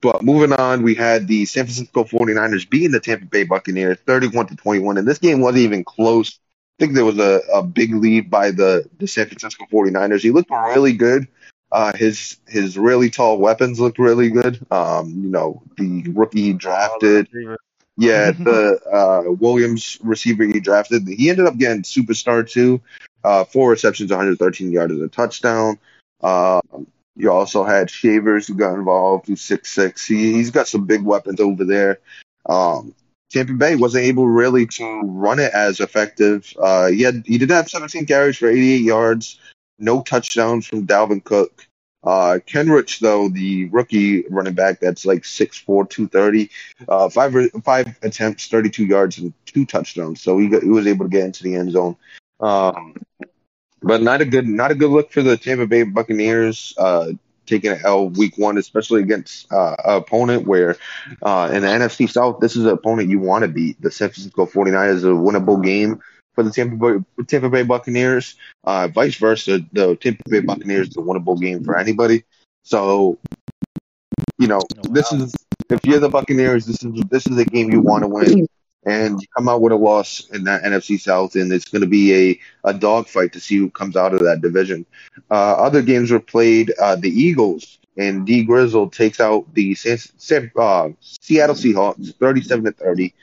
[0.01, 4.47] but moving on, we had the San Francisco 49ers beating the Tampa Bay Buccaneers 31
[4.47, 4.97] to 21.
[4.97, 6.39] And this game wasn't even close.
[6.79, 10.21] I think there was a, a big lead by the, the San Francisco 49ers.
[10.21, 11.27] He looked really good.
[11.71, 14.59] Uh, his his really tall weapons looked really good.
[14.71, 17.29] Um, you know, the rookie he drafted.
[17.97, 21.07] Yeah, the uh, Williams receiver he drafted.
[21.07, 22.81] He ended up getting superstar too.
[23.23, 25.77] Uh, four receptions, 113 yards, and a touchdown.
[26.21, 30.05] Um, you also had Shavers who got involved, who's six six.
[30.05, 31.99] He he's got some big weapons over there.
[32.45, 32.95] Um,
[33.31, 36.53] Tampa Bay wasn't able really to run it as effective.
[36.59, 39.39] Uh, he had he did have 17 carries for 88 yards,
[39.79, 41.67] no touchdowns from Dalvin Cook.
[42.03, 46.49] Uh, Kenrich though, the rookie running back that's like 6'4", 230,
[46.89, 50.21] uh, five five attempts, 32 yards and two touchdowns.
[50.21, 51.95] So he got, he was able to get into the end zone.
[52.41, 52.95] Um,
[53.81, 56.73] but not a good not a good look for the Tampa Bay Buccaneers.
[56.77, 57.13] Uh,
[57.45, 60.77] taking an L week one, especially against uh, an opponent where
[61.21, 63.81] uh, in the NFC South, this is an opponent you want to beat.
[63.81, 66.01] The San Francisco 49ers is a winnable game
[66.33, 68.35] for the Tampa Bay, Tampa Bay Buccaneers.
[68.63, 72.23] Uh, vice versa, the Tampa Bay Buccaneers is a winnable game for anybody.
[72.63, 73.17] So,
[74.37, 75.33] you know, this is
[75.69, 78.47] if you're the Buccaneers, this is this is a game you want to win.
[78.83, 81.87] And you come out with a loss in that NFC South, and it's going to
[81.87, 84.87] be a, a dogfight to see who comes out of that division.
[85.29, 86.73] Uh, other games were played.
[86.79, 92.65] Uh, the Eagles and D Grizzle takes out the San, San, uh, Seattle Seahawks, thirty-seven
[92.65, 93.13] to thirty.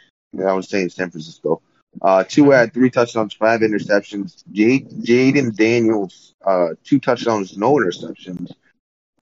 [0.47, 1.61] I was saying San Francisco.
[2.01, 4.45] Uh, two had three touchdowns, five interceptions.
[4.53, 8.53] Jayden Daniels, uh, two touchdowns, no interceptions.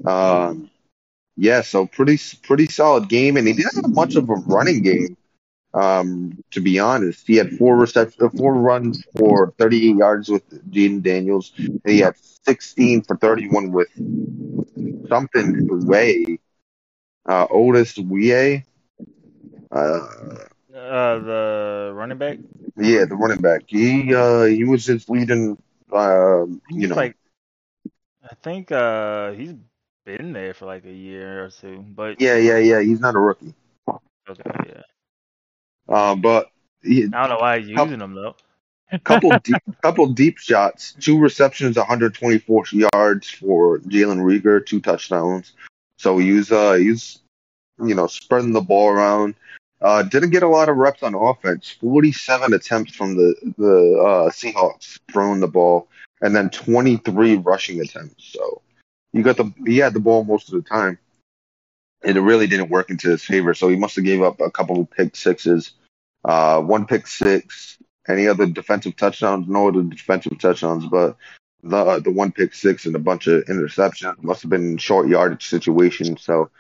[0.05, 0.71] Um,
[1.37, 5.17] yeah, so pretty pretty solid game, and he didn't have much of a running game.
[5.77, 11.03] Um, to be honest, he had four receptions, four runs for 38 yards with Jayden
[11.03, 11.53] Daniels.
[11.59, 12.15] And he had
[12.47, 13.89] 16 for 31 with
[15.09, 16.39] something way.
[17.29, 18.65] Uh, Otis Wie.
[19.71, 20.01] Uh,
[20.75, 22.39] Uh, the running back.
[22.77, 23.63] yeah, the running back.
[23.67, 25.57] He uh he was his leading
[25.93, 27.17] Um, you know, like,
[28.23, 29.55] I think uh he's
[30.05, 32.81] been there for like a year or two, but yeah, yeah, yeah.
[32.81, 33.55] He's not a rookie.
[34.29, 34.83] okay, yeah.
[35.89, 36.51] Uh, but
[36.83, 38.37] he, I don't know why he's using them though.
[39.05, 45.55] couple deep, couple deep shots, two receptions, 124 yards for Jalen Reagor, two touchdowns.
[45.99, 47.21] So he's uh he's
[47.83, 49.35] you know spreading the ball around.
[49.81, 51.77] Uh, didn't get a lot of reps on offense.
[51.81, 55.89] 47 attempts from the the uh, Seahawks throwing the ball,
[56.21, 58.33] and then 23 rushing attempts.
[58.33, 58.63] So
[59.13, 60.99] you got the he had the ball most of the time,
[62.07, 63.55] it really didn't work into his favor.
[63.55, 65.73] So he must have gave up a couple of pick sixes,
[66.25, 67.79] uh, one pick six,
[68.09, 71.17] any other defensive touchdowns, no other defensive touchdowns, but
[71.63, 75.49] the the one pick six and a bunch of interceptions must have been short yardage
[75.49, 76.23] situations.
[76.23, 76.51] So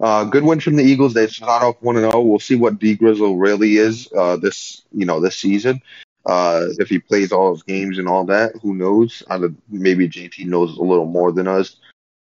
[0.00, 1.14] uh, good win from the Eagles.
[1.14, 2.22] They start off one and zero.
[2.22, 5.80] We'll see what D Grizzle really is uh, this you know this season.
[6.24, 9.24] Uh, if he plays all his games and all that, who knows?
[9.28, 11.76] I maybe JT knows a little more than us.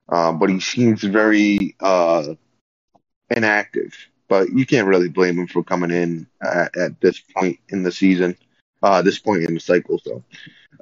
[0.09, 2.33] Um, but he seems very uh,
[3.31, 3.95] inactive.
[4.27, 7.91] But you can't really blame him for coming in at, at this point in the
[7.91, 8.37] season,
[8.81, 9.99] uh, this point in the cycle.
[9.99, 10.23] So,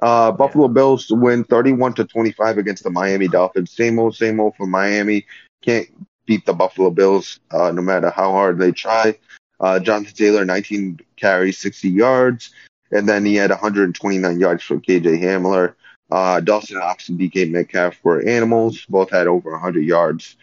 [0.00, 3.72] uh, Buffalo Bills win 31 to 25 against the Miami Dolphins.
[3.72, 5.26] Same old, same old for Miami.
[5.62, 5.88] Can't
[6.26, 9.18] beat the Buffalo Bills uh, no matter how hard they try.
[9.58, 12.50] Uh, Jonathan Taylor, 19 carries, 60 yards,
[12.92, 15.74] and then he had 129 yards for KJ Hamler.
[16.10, 18.84] Uh, Dawson Knox and DK Metcalf were animals.
[18.88, 20.36] Both had over 100 yards,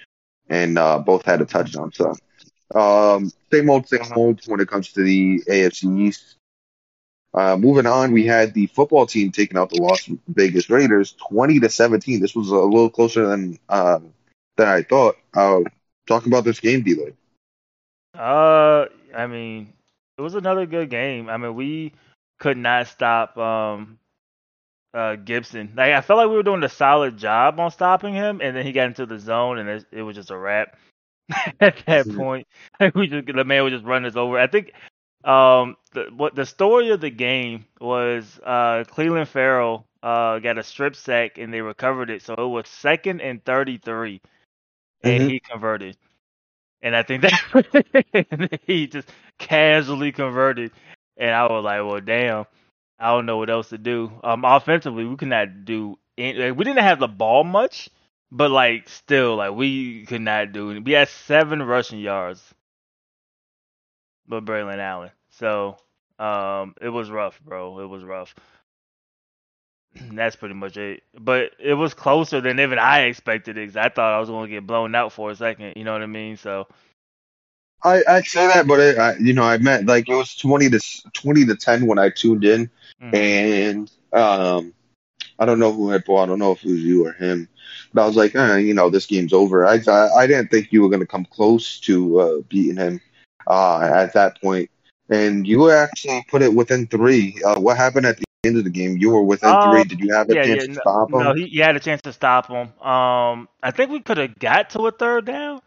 [0.49, 1.91] and uh, both had a touchdown.
[1.93, 2.13] So,
[2.73, 6.35] um, same old, same old when it comes to the AFC East.
[7.33, 11.59] Uh, moving on, we had the football team taking out the Las Vegas Raiders, 20
[11.59, 12.19] to 17.
[12.19, 13.99] This was a little closer than uh,
[14.55, 15.17] than I thought.
[15.33, 15.61] Uh,
[16.07, 17.13] talk about this game, Deloy.
[18.13, 18.85] Uh,
[19.15, 19.73] I mean,
[20.17, 21.29] it was another good game.
[21.29, 21.93] I mean, we
[22.39, 23.99] could not stop um
[24.97, 25.73] uh Gibson.
[25.77, 28.65] Like I felt like we were doing a solid job on stopping him, and then
[28.65, 30.77] he got into the zone, and it, it was just a wrap.
[31.61, 32.11] At that Mhm.
[32.11, 32.47] point,
[32.95, 34.39] we just the man would just run us over.
[34.39, 34.73] I think
[35.25, 40.63] um the what the story of the game was uh Clelin Ferrell uh got a
[40.63, 44.21] strip sack and they recovered it, so it was second and thirty three,
[45.03, 45.29] and Mhm.
[45.29, 45.97] he converted.
[46.81, 50.71] And I think that he just casually converted,
[51.17, 52.45] and I was like, "Well, damn,
[52.99, 55.97] I don't know what else to do." Um, offensively, we could not do.
[56.17, 57.89] Any, like, we didn't have the ball much,
[58.31, 60.81] but like still, like we could not do.
[60.81, 62.53] We had seven rushing yards,
[64.27, 65.11] but Braelon Allen.
[65.29, 65.77] So,
[66.19, 67.79] um, it was rough, bro.
[67.79, 68.33] It was rough.
[70.11, 71.03] That's pretty much it.
[71.19, 73.75] But it was closer than even I expected it.
[73.75, 75.73] I thought I was going to get blown out for a second.
[75.75, 76.37] You know what I mean?
[76.37, 76.67] So.
[77.84, 80.69] I I say that, but it, I, you know, I meant like it was 20
[80.71, 80.80] to
[81.13, 82.69] 20 to 10 when I tuned in,
[83.01, 83.13] mhm.
[83.15, 84.73] and um,
[85.39, 86.19] I don't know who had ball.
[86.19, 87.47] I don't know if it was you or him,
[87.93, 89.65] but I was like, eh, you know, this game's over.
[89.65, 93.01] I I, I didn't think you were going to come close to uh, beating him
[93.47, 94.69] uh, at that point.
[94.69, 94.71] point,
[95.09, 97.38] and you actually put it within three.
[97.45, 98.97] Uh, what happened at the end of the game?
[98.97, 99.84] You were within Um, three.
[99.84, 101.19] Did you have a yeah, chance yeah, to no, stop him?
[101.19, 102.67] no, he, he had a chance to stop him.
[102.82, 105.61] Um, I think we could have got to a third down,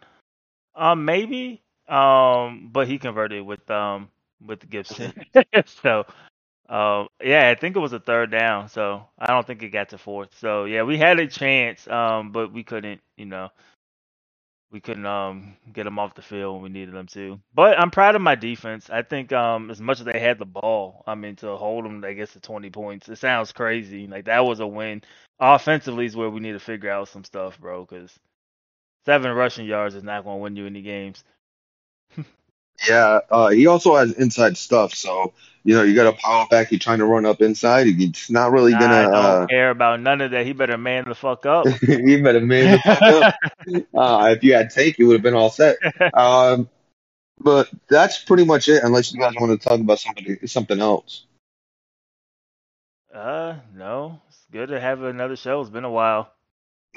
[0.75, 1.61] um, maybe.
[1.91, 4.09] Um, but he converted with um
[4.45, 5.13] with Gibson.
[5.67, 6.05] so,
[6.69, 8.69] um, yeah, I think it was a third down.
[8.69, 10.37] So I don't think it got to fourth.
[10.39, 13.01] So yeah, we had a chance, um, but we couldn't.
[13.17, 13.49] You know,
[14.71, 17.39] we couldn't um get them off the field when we needed them to.
[17.53, 18.89] But I'm proud of my defense.
[18.89, 22.03] I think um as much as they had the ball, I mean to hold them,
[22.05, 23.09] I guess to 20 points.
[23.09, 24.07] It sounds crazy.
[24.07, 25.03] Like that was a win.
[25.39, 27.85] Offensively is where we need to figure out some stuff, bro.
[27.85, 28.13] Because
[29.05, 31.23] seven rushing yards is not going to win you any games.
[32.87, 34.93] Yeah, uh, he also has inside stuff.
[34.93, 35.33] So
[35.63, 36.71] you know, you got a power back.
[36.71, 37.87] You're trying to run up inside.
[37.87, 39.09] He's not really I gonna.
[39.09, 40.45] don't Uh, care about none of that.
[40.45, 41.75] He better man the fuck up.
[41.81, 43.27] he better man the fuck up.
[43.93, 45.77] Uh, if you had take, you would have been all set.
[46.13, 46.67] Um,
[47.39, 48.83] but that's pretty much it.
[48.83, 51.25] Unless you guys want to talk about something something else.
[53.13, 55.61] uh, no, it's good to have another show.
[55.61, 56.31] It's been a while.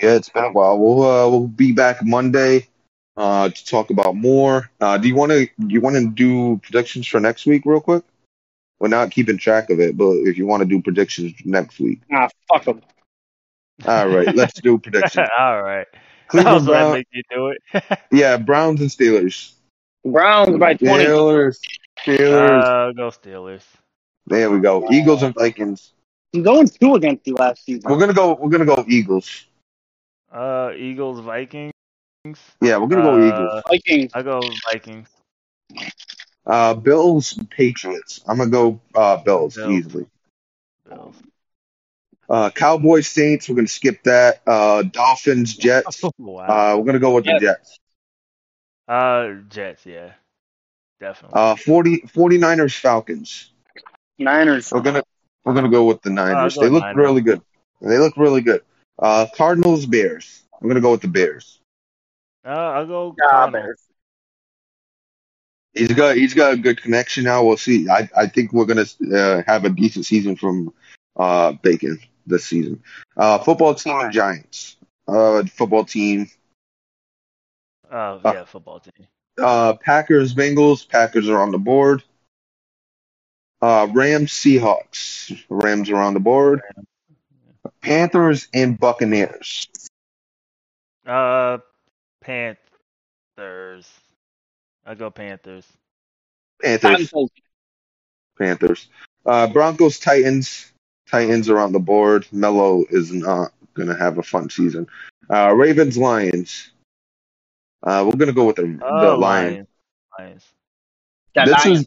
[0.00, 0.78] Yeah, it's been a while.
[0.78, 2.68] We'll uh, we'll be back Monday
[3.16, 4.70] uh, to talk about more.
[4.80, 8.04] Uh, do you want to you want to do predictions for next week real quick?
[8.80, 12.00] We're not keeping track of it, but if you want to do predictions next week,
[12.12, 12.82] Ah, fuck them.
[13.86, 15.28] all right, let's do predictions.
[15.38, 15.86] All right.
[16.28, 17.98] Cleveland Also, that make you do it.
[18.10, 19.52] yeah, Browns and Steelers.
[20.04, 21.04] Browns by 20.
[21.04, 21.58] Steelers,
[22.04, 22.62] Steelers.
[22.62, 23.62] uh, go Steelers.
[24.26, 24.90] There we go.
[24.90, 25.92] Eagles and Vikings.
[26.34, 27.82] I'm going two against you last season.
[27.90, 28.34] We're gonna go.
[28.34, 29.44] We're gonna go Eagles.
[30.32, 31.72] Uh, Eagles, Vikings.
[32.60, 33.62] Yeah, we're gonna go Uh, Eagles.
[33.68, 34.10] Vikings.
[34.14, 34.40] I go
[34.72, 35.08] Vikings.
[36.46, 38.20] Uh, Bills, Patriots.
[38.26, 39.70] I'm gonna go uh, Bills Bills.
[39.72, 40.06] easily.
[40.88, 41.16] Bills.
[42.28, 43.48] Uh, Uh, Cowboys Saints.
[43.48, 44.40] We're gonna skip that.
[44.46, 46.02] Uh, Dolphins Jets.
[46.18, 46.44] wow.
[46.46, 47.42] Uh, we're gonna go with the Jets.
[47.42, 47.78] Jets.
[48.88, 50.12] Uh, Jets, yeah,
[51.00, 51.38] definitely.
[51.38, 53.50] Uh, 40, 49ers Falcons.
[54.18, 54.72] Niners.
[54.72, 55.02] We're gonna
[55.44, 56.54] we're gonna go with the Niners.
[56.54, 56.96] go they look Niners.
[56.96, 57.42] really good.
[57.82, 58.62] They look really good.
[58.98, 60.42] Uh, Cardinals Bears.
[60.60, 61.60] I'm gonna go with the Bears.
[62.44, 63.16] Uh, I'll go.
[63.30, 63.50] Ah,
[65.72, 67.44] He's got he's got a good connection now.
[67.44, 67.88] We'll see.
[67.88, 70.72] I I think we're gonna uh, have a decent season from
[71.16, 72.82] uh Bacon this season.
[73.16, 74.76] Uh, football team and Giants.
[75.08, 76.30] Uh, football team.
[77.90, 79.06] Oh Uh, yeah, football team.
[79.36, 80.88] Uh, Packers Bengals.
[80.88, 82.04] Packers are on the board.
[83.60, 85.42] Uh, Rams Seahawks.
[85.48, 86.60] Rams are on the board.
[87.82, 89.68] Panthers and Buccaneers.
[91.06, 91.58] Uh,
[92.24, 93.88] Panthers.
[94.86, 95.66] I go Panthers.
[96.62, 97.10] Panthers.
[97.10, 97.30] Panthers.
[98.38, 98.88] Panthers.
[99.26, 100.72] Uh, Broncos, Titans.
[101.10, 102.26] Titans are on the board.
[102.32, 104.86] Melo is not going to have a fun season.
[105.30, 106.70] Uh, Ravens, Lions.
[107.82, 109.20] Uh, we're going to go with the, the Oh, Lions.
[109.20, 109.68] Lions.
[110.18, 110.44] Lions.
[111.34, 111.80] That This Lions.
[111.80, 111.86] is,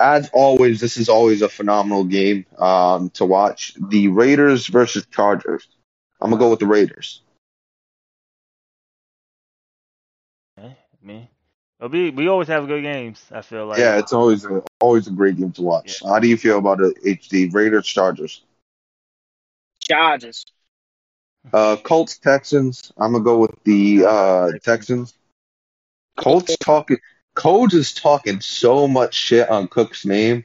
[0.00, 3.74] as always, this is always a phenomenal game um, to watch.
[3.88, 5.66] The Raiders versus Chargers.
[6.20, 7.22] I'm going to go with the Raiders.
[11.02, 11.30] Okay, me.
[11.78, 13.24] It'll be, we always have good games.
[13.30, 13.78] I feel like.
[13.78, 16.02] yeah, it's always a, always a great game to watch.
[16.04, 17.52] How do you feel about the HD?
[17.52, 18.42] Raiders, Chargers.
[19.78, 20.44] Chargers.
[21.52, 22.92] Uh, Colts, Texans.
[22.98, 25.14] I'm gonna go with the uh, Texans.
[26.16, 26.98] Colts talking.
[27.34, 30.44] Coach is talking so much shit on Cook's name,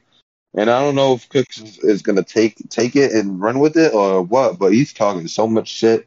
[0.56, 3.76] and I don't know if Cooks is, is gonna take take it and run with
[3.76, 4.58] it or what.
[4.58, 6.06] But he's talking so much shit.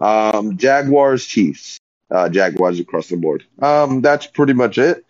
[0.00, 1.78] Um, Jaguars, Chiefs.
[2.10, 3.44] Uh, Jaguars across the board.
[3.60, 5.04] Um, that's pretty much it.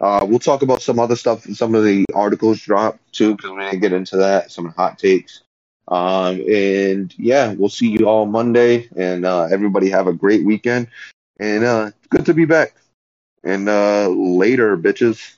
[0.00, 1.44] Uh, we'll talk about some other stuff.
[1.44, 4.50] Some of the articles dropped too, because we didn't get into that.
[4.50, 5.42] Some hot takes.
[5.88, 8.88] Um, and yeah, we'll see you all Monday.
[8.96, 10.88] And uh, everybody have a great weekend.
[11.38, 12.74] And uh, it's good to be back.
[13.44, 15.36] And uh, later, bitches.